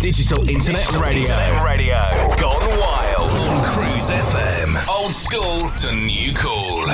Digital 0.00 0.48
Internet 0.48 0.94
Radio. 0.94 1.64
Radio. 1.64 1.96
Gone 2.36 2.78
wild. 2.78 3.30
On 3.48 3.64
Cruise 3.64 4.10
FM. 4.10 4.86
Old 4.88 5.12
school 5.12 5.68
to 5.70 5.92
new 5.92 6.32
cool. 6.34 6.86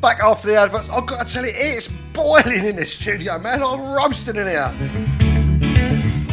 Back 0.00 0.20
after 0.22 0.48
the 0.48 0.56
adverts, 0.56 0.88
I've 0.88 1.04
got 1.04 1.26
to 1.26 1.32
tell 1.32 1.44
you, 1.44 1.52
it's 1.54 1.86
boiling 2.14 2.64
in 2.64 2.76
this 2.76 2.94
studio, 2.94 3.38
man. 3.38 3.62
I'm 3.62 3.82
roasting 3.82 4.36
in 4.36 4.46
here. 4.46 4.70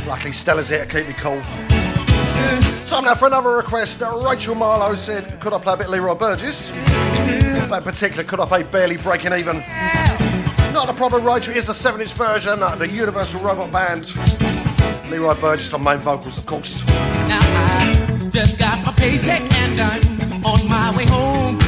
Luckily, 0.07 0.31
Stella's 0.31 0.69
here 0.69 0.85
to 0.85 0.91
keep 0.91 1.05
me 1.05 1.13
cool. 1.15 1.41
Time 2.87 3.03
now 3.03 3.15
for 3.15 3.27
another 3.27 3.57
request. 3.57 3.99
Rachel 3.99 4.55
Marlowe 4.55 4.95
said, 4.95 5.41
Could 5.41 5.51
I 5.51 5.59
play 5.59 5.73
a 5.73 5.77
bit 5.77 5.85
of 5.87 5.91
Leroy 5.91 6.15
Burgess? 6.15 6.71
But 7.69 7.79
in 7.79 7.83
particular, 7.83 8.23
could 8.23 8.39
I 8.39 8.45
play 8.45 8.63
Barely 8.63 8.95
Breaking 8.95 9.33
Even? 9.33 9.61
Not 10.73 10.89
a 10.89 10.93
problem, 10.93 11.23
Rachel. 11.23 11.55
It's 11.55 11.67
the 11.67 11.73
7 11.73 12.01
inch 12.01 12.13
version, 12.13 12.59
the 12.59 12.89
Universal 12.89 13.41
Robot 13.41 13.71
Band. 13.71 14.11
Leroy 15.07 15.35
Burgess 15.35 15.71
on 15.71 15.83
main 15.83 15.99
vocals, 15.99 16.35
of 16.39 16.47
course. 16.47 16.83
Now 16.87 17.39
I 17.39 18.29
just 18.31 18.57
got 18.57 18.83
my 18.83 18.91
paycheck 18.93 19.41
and 19.41 19.79
I'm 19.79 20.43
on 20.43 20.67
my 20.67 20.97
way 20.97 21.05
home. 21.05 21.62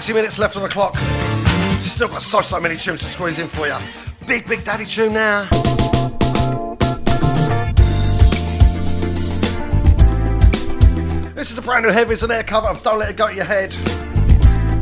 20 0.00 0.14
minutes 0.14 0.38
left 0.38 0.56
on 0.56 0.62
the 0.62 0.68
clock. 0.70 0.96
Still 1.82 2.08
got 2.08 2.22
so, 2.22 2.40
so 2.40 2.58
many 2.58 2.74
tunes 2.74 3.00
to 3.00 3.04
squeeze 3.04 3.38
in 3.38 3.48
for 3.48 3.66
you. 3.66 3.76
Big, 4.26 4.48
big 4.48 4.64
daddy 4.64 4.86
tune 4.86 5.12
now. 5.12 5.46
This 11.34 11.50
is 11.50 11.54
the 11.54 11.60
brand 11.62 11.84
new 11.84 11.92
heavies 11.92 12.22
and 12.22 12.32
air 12.32 12.42
cover 12.42 12.68
of 12.68 12.82
Don't 12.82 12.98
Let 12.98 13.10
It 13.10 13.16
Go 13.18 13.28
To 13.28 13.34
Your 13.34 13.44
Head. 13.44 13.76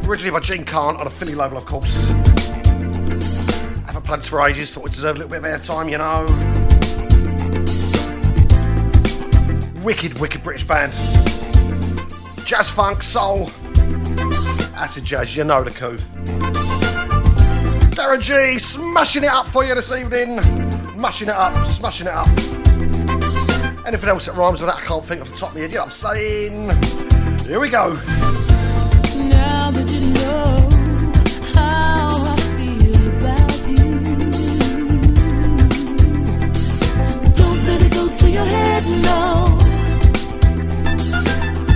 Originally 0.06 0.30
by 0.30 0.38
Jean 0.38 0.64
Carn 0.64 0.94
on 0.94 1.08
a 1.08 1.10
Philly 1.10 1.34
label, 1.34 1.56
of 1.56 1.66
course. 1.66 1.92
Haven't 3.86 4.04
plugs 4.04 4.28
for 4.28 4.46
ages, 4.46 4.72
thought 4.72 4.86
it 4.86 4.92
deserved 4.92 5.18
a 5.18 5.26
little 5.26 5.40
bit 5.40 5.44
of 5.44 5.60
airtime, 5.60 5.90
you 5.90 5.98
know. 5.98 6.26
Wicked, 9.82 10.16
wicked 10.20 10.44
British 10.44 10.64
band. 10.64 10.92
Jazz 12.46 12.70
funk, 12.70 13.02
soul, 13.02 13.50
acid 14.78 15.04
jazz, 15.04 15.36
you 15.36 15.42
know 15.42 15.64
the 15.64 15.70
coup. 15.70 15.96
Darren 17.96 18.20
G, 18.20 18.58
smashing 18.60 19.24
it 19.24 19.30
up 19.30 19.48
for 19.48 19.64
you 19.64 19.74
this 19.74 19.90
evening. 19.90 20.36
Mushing 20.96 21.28
it 21.28 21.34
up, 21.34 21.66
smashing 21.66 22.06
it 22.06 22.12
up. 22.12 22.28
Anything 23.84 24.08
else 24.08 24.26
that 24.26 24.36
rhymes 24.36 24.60
with 24.60 24.70
that, 24.70 24.76
I 24.76 24.82
can't 24.82 25.04
think 25.04 25.20
off 25.20 25.30
the 25.30 25.36
top 25.36 25.50
of 25.50 25.56
my 25.56 25.62
head. 25.62 25.70
You 25.70 25.78
know 25.78 25.84
what 25.86 26.04
I'm 26.04 26.16
saying? 26.16 26.70
Here 27.46 27.58
we 27.58 27.70
go. 27.70 27.98
Head, 38.38 38.84
no. 39.02 39.58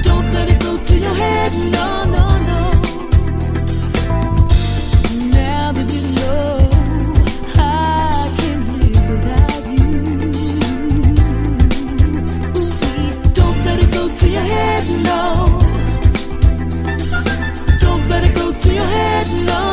Don't 0.04 0.32
let 0.32 0.48
it 0.48 0.60
go 0.62 0.78
to 0.78 0.98
your 0.98 1.14
head, 1.14 1.52
no. 1.72 2.11
your 14.32 14.40
head, 14.40 14.84
no. 15.04 15.58
Don't 17.80 18.08
let 18.08 18.24
it 18.24 18.34
go 18.34 18.52
to 18.52 18.74
your 18.74 18.86
head, 18.86 19.26
no. 19.46 19.71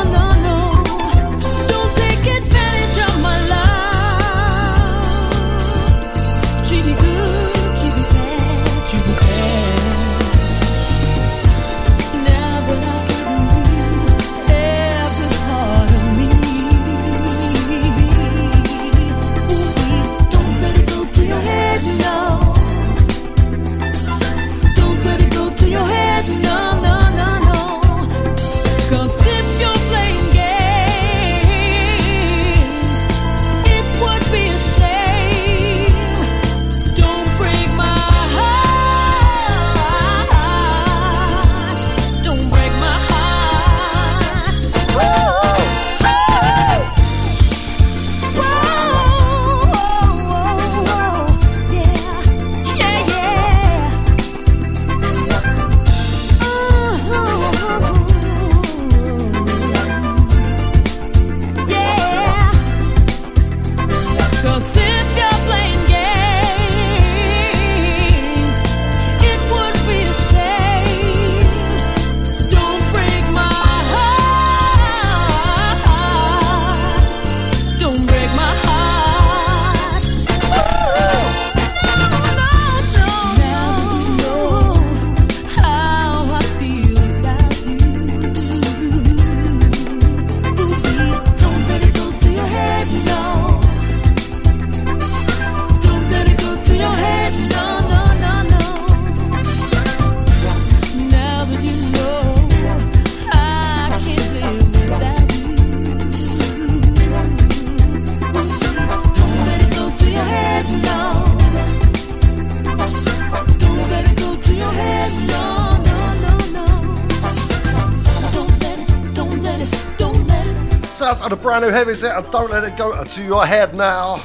Brand 121.60 121.74
new 121.74 121.78
heavy 121.78 121.94
set 121.94 122.18
and 122.18 122.32
don't 122.32 122.52
let 122.52 122.64
it 122.64 122.78
go 122.78 123.04
to 123.04 123.24
your 123.24 123.46
head 123.46 123.74
now. 123.74 124.16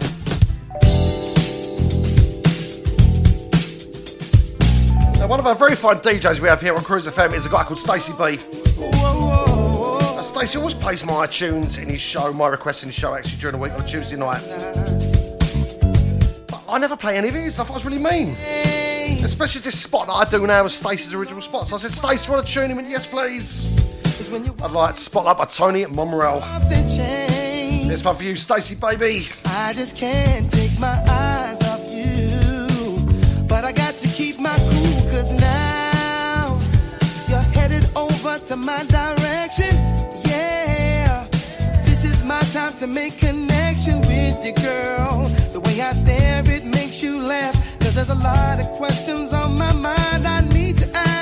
Now, 5.19 5.27
one 5.27 5.41
of 5.41 5.47
our 5.47 5.55
very 5.55 5.75
fine 5.75 5.97
DJs 5.97 6.39
we 6.39 6.49
have 6.49 6.61
here 6.61 6.77
on 6.77 6.85
Cruiser 6.85 7.11
FM 7.11 7.35
is 7.35 7.47
a 7.47 7.49
guy 7.49 7.65
called 7.65 7.81
Stacey 7.81 8.13
B. 8.13 8.39
Now, 8.93 10.23
Stacey 10.23 10.59
always 10.59 10.75
plays 10.75 11.05
my 11.05 11.27
tunes 11.27 11.79
in 11.79 11.89
his 11.89 12.01
show, 12.01 12.33
my 12.33 12.47
requests 12.49 12.85
in 12.85 12.91
his 12.91 12.97
show 12.97 13.15
actually 13.15 13.39
during 13.39 13.57
the 13.57 13.63
week 13.63 13.73
on 13.73 13.85
Tuesday 13.87 14.17
night. 14.17 14.43
But 16.47 16.63
I 16.69 16.79
never 16.79 16.97
play 16.97 17.17
any 17.17 17.29
of 17.29 17.35
his 17.35 17.55
stuff, 17.55 17.71
I 17.71 17.75
was 17.75 17.85
really 17.85 17.99
mean. 17.99 18.37
Especially 19.25 19.61
this 19.61 19.81
spot 19.81 20.07
that 20.07 20.13
I 20.13 20.25
do 20.31 20.47
now 20.47 20.65
is 20.67 20.75
Stacey's 20.75 21.15
original 21.15 21.43
spot. 21.43 21.67
So 21.67 21.77
I 21.77 21.79
said, 21.81 21.93
Stacey, 21.93 22.31
want 22.31 22.47
to 22.47 22.53
tune 22.53 22.71
him 22.71 22.79
in? 22.79 22.89
Yes, 22.89 23.07
please. 23.07 23.75
I'd 24.35 24.71
like 24.71 24.97
Spotlight 24.97 25.37
by 25.37 25.45
Tony 25.45 25.85
Monreal. 25.85 26.41
This 27.95 28.05
one 28.05 28.17
for 28.17 28.25
you, 28.25 28.35
Stacey, 28.35 28.75
baby. 28.75 29.29
I 29.45 29.73
just 29.73 29.97
can't 29.97 30.51
take 30.51 30.77
my 30.81 31.01
eyes 31.09 31.63
off 31.69 31.89
you. 31.93 33.47
But 33.47 33.65
I 33.65 33.71
got 33.71 33.97
to 33.99 34.09
keep 34.09 34.41
my 34.41 34.57
cool, 34.57 35.11
cause 35.13 35.31
now 35.41 36.61
you're 37.29 37.49
headed 37.55 37.89
over 37.95 38.37
to 38.47 38.57
my 38.57 38.83
direction. 38.87 39.73
Yeah, 40.27 41.29
this 41.85 42.05
is 42.05 42.25
my 42.25 42.41
time 42.53 42.73
to 42.79 42.89
make 42.89 43.17
connection 43.19 44.01
with 44.01 44.45
you, 44.45 44.55
girl. 44.55 45.29
The 45.53 45.61
way 45.61 45.81
I 45.81 45.93
stare, 45.93 46.43
it 46.51 46.65
makes 46.65 47.01
you 47.01 47.23
laugh. 47.23 47.55
Cause 47.79 47.95
there's 47.95 48.11
a 48.11 48.17
lot 48.17 48.59
of 48.59 48.67
questions 48.73 49.33
on 49.33 49.57
my 49.57 49.73
mind 49.73 50.27
I 50.27 50.41
need 50.41 50.79
to 50.79 50.97
ask. 50.97 51.14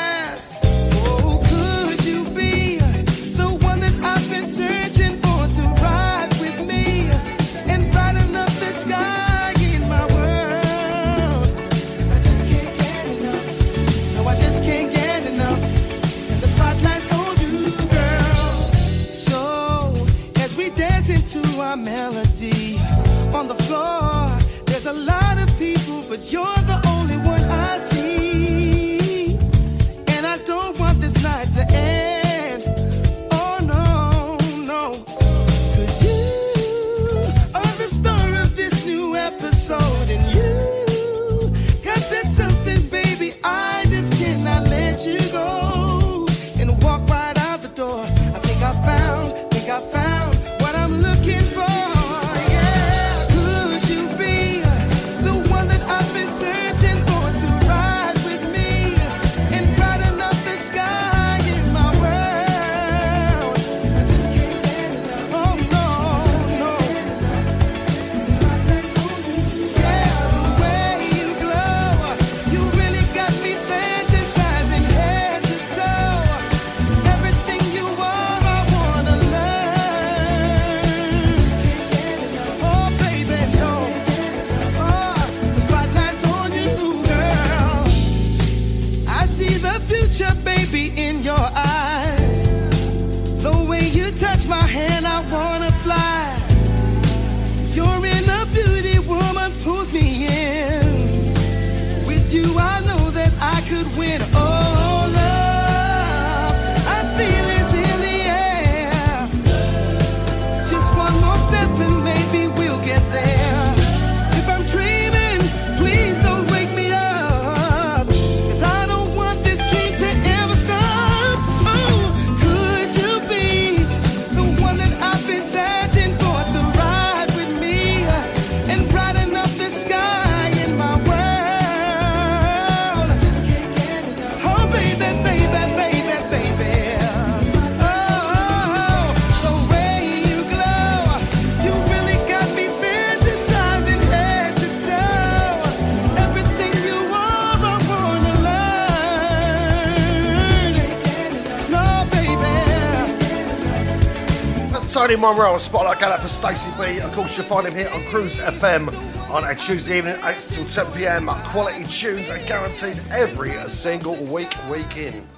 Tony 155.12 155.20
Monroe, 155.20 155.58
Spotlight 155.58 156.00
Gala 156.00 156.16
for 156.16 156.28
Stacey 156.28 156.70
B. 156.80 156.98
Of 157.00 157.12
course, 157.12 157.36
you'll 157.36 157.44
find 157.44 157.66
him 157.66 157.74
here 157.74 157.90
on 157.90 158.02
Cruise 158.04 158.38
FM 158.38 158.88
on 159.28 159.44
a 159.44 159.54
Tuesday 159.54 159.98
evening, 159.98 160.16
8 160.24 160.38
till 160.38 160.64
10 160.64 160.90
pm. 160.92 161.26
Quality 161.26 161.84
tunes 161.84 162.30
are 162.30 162.38
guaranteed 162.46 162.98
every 163.10 163.52
single 163.68 164.14
week, 164.32 164.56
week 164.70 164.96
in. 164.96 165.28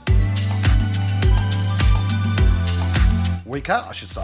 Week 3.44 3.68
out, 3.68 3.88
I 3.88 3.92
should 3.92 4.10
say. 4.10 4.22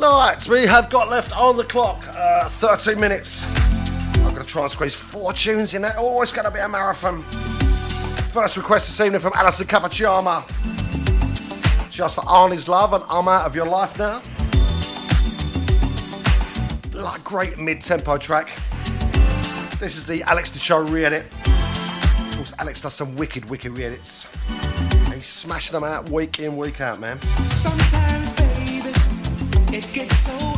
Right, 0.00 0.48
we 0.48 0.66
have 0.66 0.88
got 0.88 1.10
left 1.10 1.36
on 1.36 1.58
the 1.58 1.64
clock 1.64 2.02
uh, 2.08 2.48
13 2.48 2.98
minutes. 2.98 3.44
I'm 4.14 4.30
going 4.30 4.36
to 4.36 4.44
try 4.44 4.62
and 4.62 4.70
squeeze 4.70 4.94
four 4.94 5.34
tunes 5.34 5.74
in 5.74 5.82
there. 5.82 5.94
Oh, 5.98 6.22
it's 6.22 6.32
going 6.32 6.46
to 6.46 6.50
be 6.50 6.60
a 6.60 6.68
marathon. 6.68 7.22
First 8.32 8.56
request 8.56 8.86
this 8.86 8.98
evening 9.04 9.20
from 9.20 9.34
Alison 9.34 9.66
Capacciama. 9.66 10.81
Just 11.92 12.14
for 12.14 12.22
Arnie's 12.22 12.68
love 12.68 12.94
and 12.94 13.04
I'm 13.10 13.28
out 13.28 13.44
of 13.44 13.54
your 13.54 13.66
life 13.66 13.98
now. 13.98 14.22
Like 16.94 17.22
great 17.22 17.58
mid-tempo 17.58 18.16
track. 18.16 18.48
This 19.78 19.98
is 19.98 20.06
the 20.06 20.22
Alex 20.22 20.48
the 20.48 20.58
Show 20.58 20.78
re-edit. 20.78 21.26
Of 21.44 22.36
course, 22.36 22.54
Alex 22.58 22.80
does 22.80 22.94
some 22.94 23.14
wicked, 23.16 23.50
wicked 23.50 23.76
re-edits. 23.76 24.26
And 24.48 25.12
He's 25.12 25.26
smashing 25.26 25.74
them 25.74 25.84
out 25.84 26.08
week 26.08 26.40
in, 26.40 26.56
week 26.56 26.80
out, 26.80 26.98
man. 26.98 27.20
Sometimes, 27.44 28.32
baby, 28.36 28.88
it 29.76 29.92
gets 29.92 30.16
so 30.16 30.51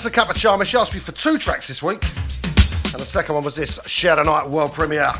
Now, 0.00 0.06
of 0.06 0.12
Capachama, 0.14 0.64
she 0.64 0.78
asked 0.78 0.94
me 0.94 1.00
for 1.00 1.12
two 1.12 1.36
tracks 1.36 1.68
this 1.68 1.82
week. 1.82 2.02
And 2.02 3.02
the 3.02 3.04
second 3.04 3.34
one 3.34 3.44
was 3.44 3.54
this 3.54 3.78
Share 3.86 4.16
the 4.16 4.22
Night 4.22 4.48
world 4.48 4.72
premiere. 4.72 5.12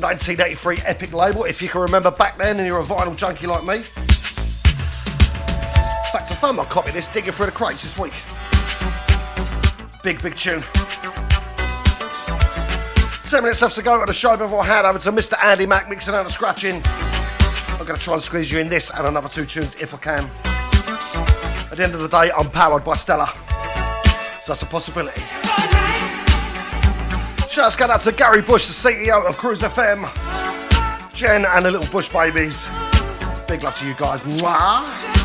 Nineteen 0.00 0.40
eighty 0.40 0.54
three 0.54 0.78
epic 0.86 1.12
label, 1.12 1.44
if 1.44 1.60
you 1.60 1.68
can 1.68 1.80
remember 1.80 2.12
back 2.12 2.38
then 2.38 2.58
and 2.58 2.66
you're 2.68 2.80
a 2.80 2.84
vinyl 2.84 3.16
junkie 3.16 3.48
like 3.48 3.64
me. 3.64 3.82
Back 6.12 6.28
to 6.28 6.34
fun, 6.34 6.60
I 6.60 6.64
copied 6.66 6.94
this 6.94 7.08
digging 7.08 7.32
through 7.32 7.46
the 7.46 7.52
crates 7.52 7.82
this 7.82 7.98
week. 7.98 8.14
Big, 10.04 10.22
big 10.22 10.36
tune. 10.36 10.62
Ten 13.30 13.44
minutes 13.44 13.62
left 13.62 13.76
to 13.76 13.82
go 13.82 14.00
on 14.00 14.04
the 14.08 14.12
show 14.12 14.36
before 14.36 14.62
I 14.62 14.66
hand 14.66 14.88
over 14.88 14.98
to 14.98 15.12
Mr. 15.12 15.40
Andy 15.40 15.64
Mack 15.64 15.88
mixing 15.88 16.14
out 16.14 16.24
and 16.24 16.34
scratching. 16.34 16.82
I'm 16.84 17.86
going 17.86 17.96
to 17.96 18.02
try 18.02 18.14
and 18.14 18.22
squeeze 18.22 18.50
you 18.50 18.58
in 18.58 18.68
this 18.68 18.90
and 18.90 19.06
another 19.06 19.28
two 19.28 19.46
tunes 19.46 19.76
if 19.76 19.94
I 19.94 19.98
can. 19.98 20.30
At 21.70 21.76
the 21.76 21.84
end 21.84 21.94
of 21.94 22.00
the 22.00 22.08
day, 22.08 22.32
I'm 22.36 22.50
powered 22.50 22.84
by 22.84 22.96
Stella. 22.96 23.32
So 24.42 24.52
that's 24.52 24.62
a 24.62 24.66
possibility. 24.66 25.20
Going 27.54 27.90
out 27.92 28.00
to 28.00 28.10
Gary 28.10 28.42
Bush, 28.42 28.66
the 28.66 28.72
CEO 28.72 29.24
of 29.24 29.36
Cruise 29.36 29.60
FM. 29.60 31.14
Jen 31.14 31.44
and 31.44 31.64
the 31.64 31.70
little 31.70 31.86
Bush 31.92 32.08
babies. 32.08 32.66
Big 33.46 33.62
love 33.62 33.76
to 33.76 33.86
you 33.86 33.94
guys. 33.94 34.20
Mwah. 34.22 35.19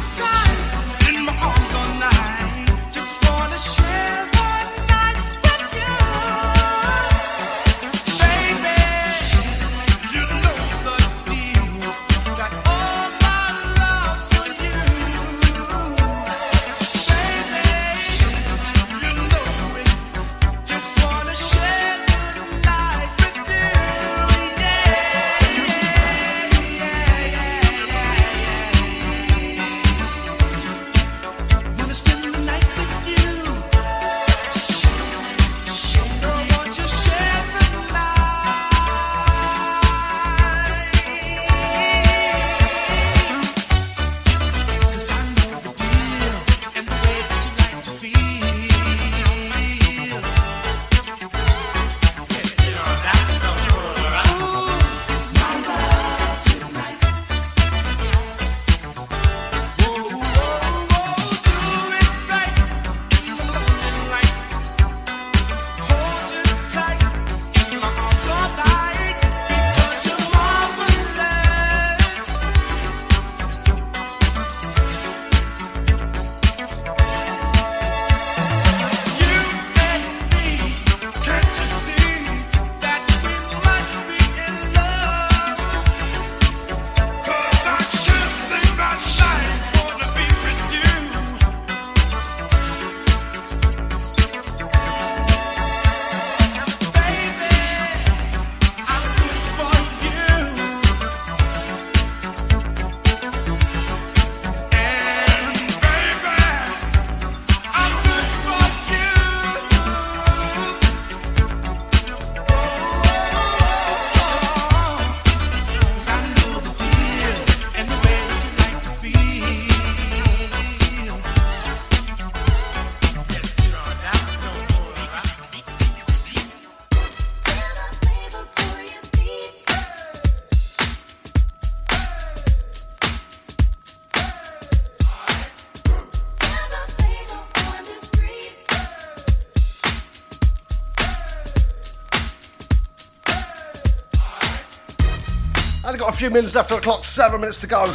Few 146.15 146.29
minutes 146.29 146.55
on 146.55 146.65
the 146.65 146.79
clock, 146.79 147.03
seven 147.03 147.41
minutes 147.41 147.59
to 147.59 147.67
go. 147.67 147.93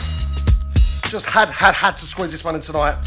Just 1.08 1.24
had, 1.24 1.48
had, 1.48 1.72
had 1.72 1.96
to 1.96 2.04
squeeze 2.04 2.30
this 2.30 2.44
one 2.44 2.54
in 2.54 2.60
tonight. 2.60 3.02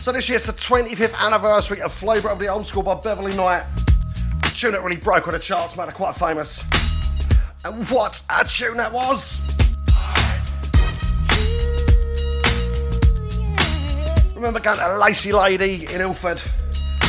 So 0.00 0.12
this 0.12 0.30
year's 0.30 0.44
the 0.44 0.54
25th 0.54 1.14
anniversary 1.14 1.82
of 1.82 1.92
Flavour 1.92 2.30
of 2.30 2.38
the 2.38 2.48
Old 2.48 2.66
School 2.66 2.82
by 2.82 2.94
Beverley 2.94 3.36
Knight. 3.36 3.64
A 4.44 4.48
tune 4.48 4.72
that 4.72 4.82
really 4.82 4.96
broke 4.96 5.26
on 5.28 5.34
the 5.34 5.38
charts, 5.38 5.76
made 5.76 5.84
her 5.84 5.92
quite 5.92 6.14
famous. 6.14 6.64
And 7.62 7.86
what 7.90 8.22
a 8.30 8.46
tune 8.46 8.78
that 8.78 8.94
was! 8.94 9.38
Remember 14.34 14.58
going 14.58 14.78
to 14.78 14.96
Lacy 14.96 15.32
Lady 15.32 15.84
in 15.84 16.00
Ilford? 16.00 16.40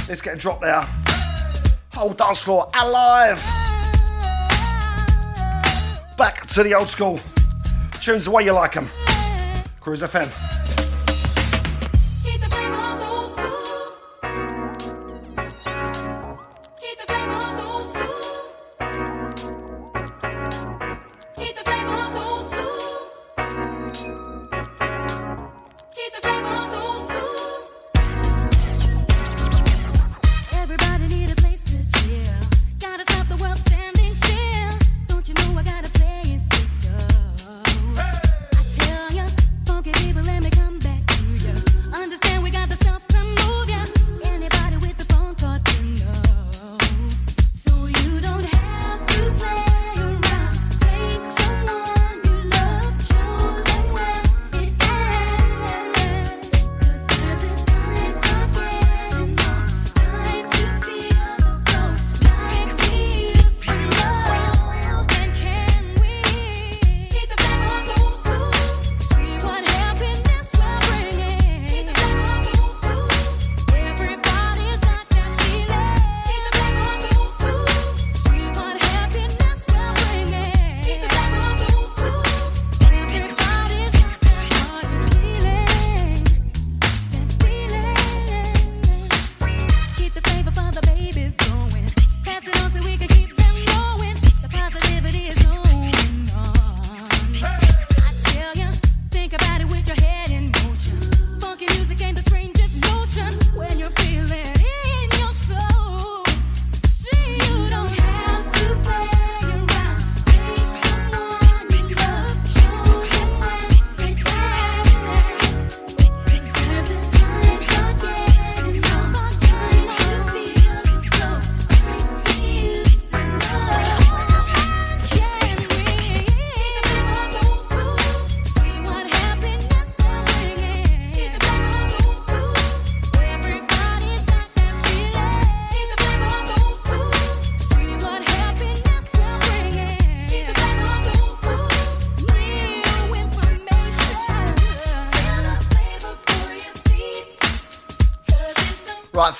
Let's 0.09 0.21
get 0.21 0.33
a 0.33 0.37
drop 0.37 0.59
there. 0.59 0.85
Whole 1.93 2.13
dance 2.13 2.41
floor 2.41 2.69
alive! 2.77 3.41
To 6.53 6.63
the 6.63 6.73
old 6.73 6.89
school. 6.89 7.19
Tunes 8.01 8.25
the 8.25 8.31
way 8.31 8.43
you 8.43 8.51
like 8.51 8.73
them. 8.73 8.89
Cruise 9.79 10.01
FM. 10.01 10.40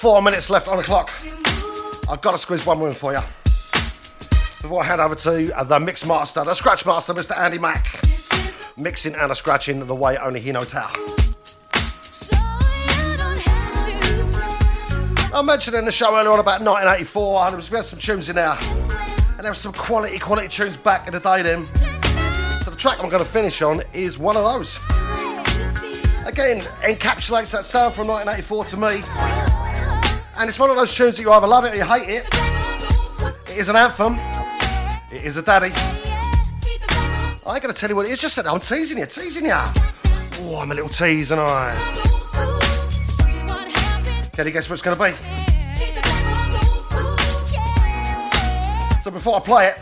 Four 0.02 0.20
minutes 0.24 0.50
left 0.50 0.68
on 0.68 0.78
the 0.78 0.84
clock. 0.84 1.12
I've 2.10 2.22
got 2.22 2.32
to 2.32 2.38
squeeze 2.40 2.66
one 2.66 2.80
more 2.80 2.90
in 2.90 2.96
for 2.96 3.14
you. 3.14 3.20
Before 4.60 4.82
I 4.82 4.86
hand 4.88 5.00
over 5.00 5.14
to 5.14 5.56
uh, 5.56 5.64
the 5.64 5.80
mix 5.80 6.08
master, 6.08 6.44
the 6.44 6.56
scratch 6.56 6.88
master, 6.88 7.14
Mr. 7.14 7.38
Andy 7.38 7.60
Mack. 7.60 7.86
Mixing 8.76 9.14
and 9.14 9.32
a 9.32 9.36
scratching 9.36 9.86
the 9.86 9.94
way 9.94 10.18
only 10.18 10.40
he 10.40 10.52
knows 10.52 10.72
how. 10.72 10.90
I 15.34 15.44
mentioned 15.44 15.76
in 15.76 15.86
the 15.86 15.92
show 15.92 16.18
earlier 16.18 16.32
on 16.32 16.40
about 16.40 16.62
1984, 16.62 17.46
and 17.46 17.58
we 17.58 17.78
had 17.78 17.86
some 17.86 18.00
tunes 18.00 18.28
in 18.28 18.38
there. 18.38 18.58
And 18.60 19.42
there 19.42 19.52
were 19.52 19.56
some 19.56 19.74
quality, 19.74 20.18
quality 20.18 20.48
tunes 20.48 20.78
back 20.78 21.06
in 21.06 21.14
the 21.14 21.20
day 21.20 21.44
then. 21.44 21.68
So 22.64 22.72
the 22.72 22.78
track 22.78 23.00
I'm 23.04 23.10
going 23.12 23.24
to 23.24 23.30
finish 23.30 23.62
on 23.62 23.84
is 23.94 24.18
one 24.18 24.36
of 24.36 24.46
those. 24.46 24.80
Again, 26.26 26.62
encapsulates 26.82 27.52
that 27.52 27.66
sound 27.66 27.94
from 27.94 28.08
1984 28.08 28.66
to 28.66 28.78
me. 28.78 29.41
And 30.42 30.50
it's 30.50 30.58
one 30.58 30.72
of 30.72 30.76
those 30.76 30.92
tunes 30.92 31.18
that 31.18 31.22
you 31.22 31.32
either 31.32 31.46
love 31.46 31.66
it 31.66 31.74
or 31.74 31.76
you 31.76 31.84
hate 31.84 32.10
it. 32.10 32.26
It 33.48 33.58
is 33.60 33.70
an 33.70 33.76
anthem. 33.76 34.18
It 35.12 35.24
is 35.24 35.38
a 35.38 35.44
daddy. 35.44 35.72
I 37.46 37.54
ain't 37.54 37.62
to 37.64 37.74
tell 37.74 37.92
you 37.92 37.96
what 37.96 38.08
it 38.08 38.12
is, 38.12 38.20
just 38.20 38.38
that 38.38 38.48
I'm 38.48 38.60
teasing 38.60 38.98
you, 38.98 39.06
teasing 39.06 39.46
you. 39.46 39.52
Oh, 39.54 40.58
I'm 40.60 40.72
a 40.72 40.74
little 40.74 40.90
tease, 40.90 41.30
and 41.30 41.40
I. 41.40 41.76
Can 44.34 44.48
you 44.48 44.52
guess 44.52 44.68
what 44.68 44.74
it's 44.74 44.82
to 44.82 44.96
be? 44.96 45.12
So 49.04 49.12
before 49.12 49.36
I 49.36 49.42
play 49.42 49.68
it, 49.68 49.80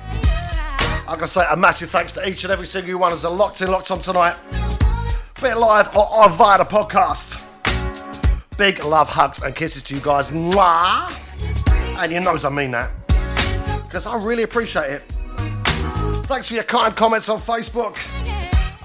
I'm 1.08 1.20
to 1.20 1.28
say 1.28 1.46
a 1.50 1.56
massive 1.56 1.90
thanks 1.90 2.12
to 2.16 2.28
each 2.28 2.44
and 2.44 2.52
every 2.52 2.66
single 2.66 3.00
one 3.00 3.14
are 3.14 3.30
locked 3.30 3.62
in, 3.62 3.72
locked 3.72 3.92
on 3.92 4.00
tonight. 4.00 4.36
Be 5.42 5.48
it 5.48 5.58
live 5.58 5.96
or, 5.96 6.14
or 6.14 6.28
via 6.28 6.58
the 6.58 6.66
podcast. 6.66 7.49
Big 8.60 8.84
love, 8.84 9.08
hugs, 9.08 9.42
and 9.42 9.56
kisses 9.56 9.82
to 9.84 9.96
you 9.96 10.02
guys. 10.02 10.32
Mwah! 10.32 11.16
And 11.98 12.12
you 12.12 12.20
knows 12.20 12.44
I 12.44 12.50
mean 12.50 12.72
that. 12.72 12.92
Because 13.86 14.06
I 14.06 14.18
really 14.18 14.44
appreciate 14.44 14.92
it. 14.92 15.02
Thanks 16.26 16.50
for 16.50 16.56
your 16.56 16.66
kind 16.66 16.94
comments 16.94 17.30
on 17.30 17.40
Facebook. 17.40 17.96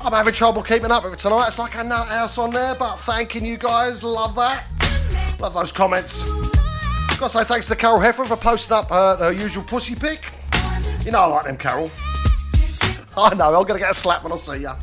I'm 0.01 0.13
having 0.13 0.33
trouble 0.33 0.63
keeping 0.63 0.93
up 0.93 1.03
with 1.03 1.15
it 1.15 1.19
tonight. 1.19 1.49
It's 1.49 1.59
like 1.59 1.75
a 1.75 1.83
nut 1.83 2.07
house 2.07 2.39
on 2.39 2.53
there, 2.53 2.77
but 2.77 2.99
thanking 3.01 3.45
you 3.45 3.57
guys. 3.57 4.05
Love 4.05 4.37
that. 4.37 4.65
Love 5.41 5.55
those 5.55 5.73
comments. 5.73 6.23
Gotta 7.19 7.31
say 7.31 7.43
thanks 7.43 7.67
to 7.67 7.75
Carol 7.75 7.99
Heffer 7.99 8.29
for 8.29 8.37
posting 8.37 8.77
up 8.77 8.91
her, 8.91 9.17
her 9.17 9.33
usual 9.33 9.65
pussy 9.65 9.97
pic. 9.97 10.31
You 11.05 11.11
know 11.11 11.19
I 11.19 11.27
like 11.27 11.47
them, 11.47 11.57
Carol. 11.57 11.91
I 13.17 13.35
know, 13.35 13.57
I'm 13.57 13.67
gonna 13.67 13.81
get 13.81 13.91
a 13.91 13.95
slap 13.95 14.23
when 14.23 14.33
I 14.33 14.37
see 14.37 14.59
ya. 14.59 14.77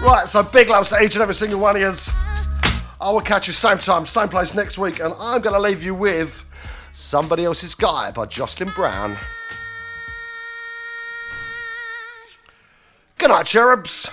Right, 0.00 0.28
so 0.28 0.44
big 0.44 0.68
loves 0.68 0.90
to 0.90 1.02
each 1.02 1.16
and 1.16 1.22
every 1.22 1.34
single 1.34 1.58
one 1.58 1.74
of 1.74 1.82
you. 1.82 2.29
I 3.00 3.10
will 3.10 3.22
catch 3.22 3.46
you 3.46 3.54
same 3.54 3.78
time, 3.78 4.04
same 4.04 4.28
place 4.28 4.54
next 4.54 4.76
week, 4.76 5.00
and 5.00 5.14
I'm 5.18 5.40
gonna 5.40 5.58
leave 5.58 5.82
you 5.82 5.94
with 5.94 6.44
Somebody 6.92 7.46
Else's 7.46 7.74
Guy 7.74 8.10
by 8.10 8.26
Jocelyn 8.26 8.68
Brown. 8.70 9.16
Good 13.16 13.28
night, 13.28 13.46
cherubs. 13.46 14.10